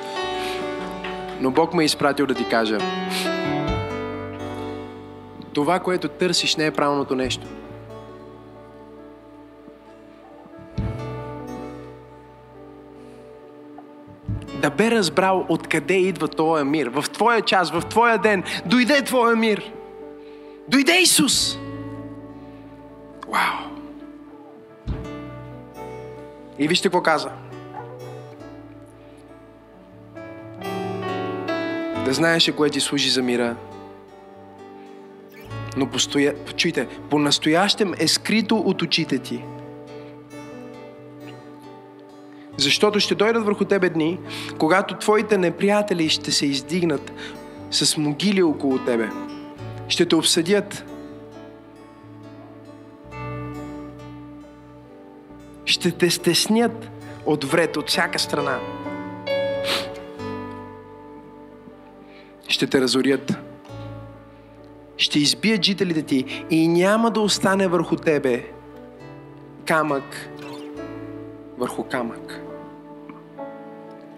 [1.39, 2.77] но Бог ме е изпратил да ти кажа,
[5.53, 7.47] това, което търсиш, не е правилното нещо.
[14.67, 16.89] Да бе разбрал откъде идва Твоя мир.
[16.89, 19.71] В Твоя час, в Твоя ден, дойде Твоя мир.
[20.67, 21.57] Дойде Исус.
[23.27, 23.71] Вау!
[26.59, 27.31] И вижте какво каза.
[32.05, 33.55] Да знаеш, кое ти служи за мира,
[35.77, 36.35] но постоя...
[36.55, 39.43] чуйте, по-настоящем е скрито от очите ти.
[42.57, 44.19] Защото ще дойдат върху тебе дни,
[44.57, 47.11] когато твоите неприятели ще се издигнат
[47.71, 49.09] с могили около тебе.
[49.87, 50.85] Ще те обсъдят.
[55.65, 56.89] Ще те стеснят
[57.25, 58.59] от вред, от всяка страна.
[62.47, 63.37] Ще те разорят
[64.97, 68.45] ще избият жителите ти и няма да остане върху тебе
[69.65, 70.29] камък
[71.57, 72.46] върху камък.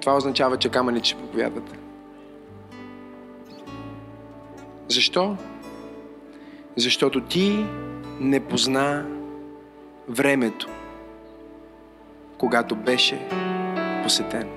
[0.01, 1.77] Това означава, че камъните ще проповядват.
[4.87, 5.37] Защо?
[6.75, 7.65] Защото ти
[8.19, 9.05] не позна
[10.09, 10.67] времето,
[12.37, 13.29] когато беше
[14.03, 14.49] посетен.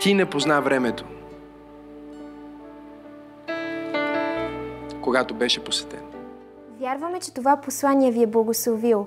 [0.00, 1.04] Ти не позна времето,
[5.00, 6.02] когато беше посетен.
[6.80, 9.06] Вярваме, че това послание ви е благословил.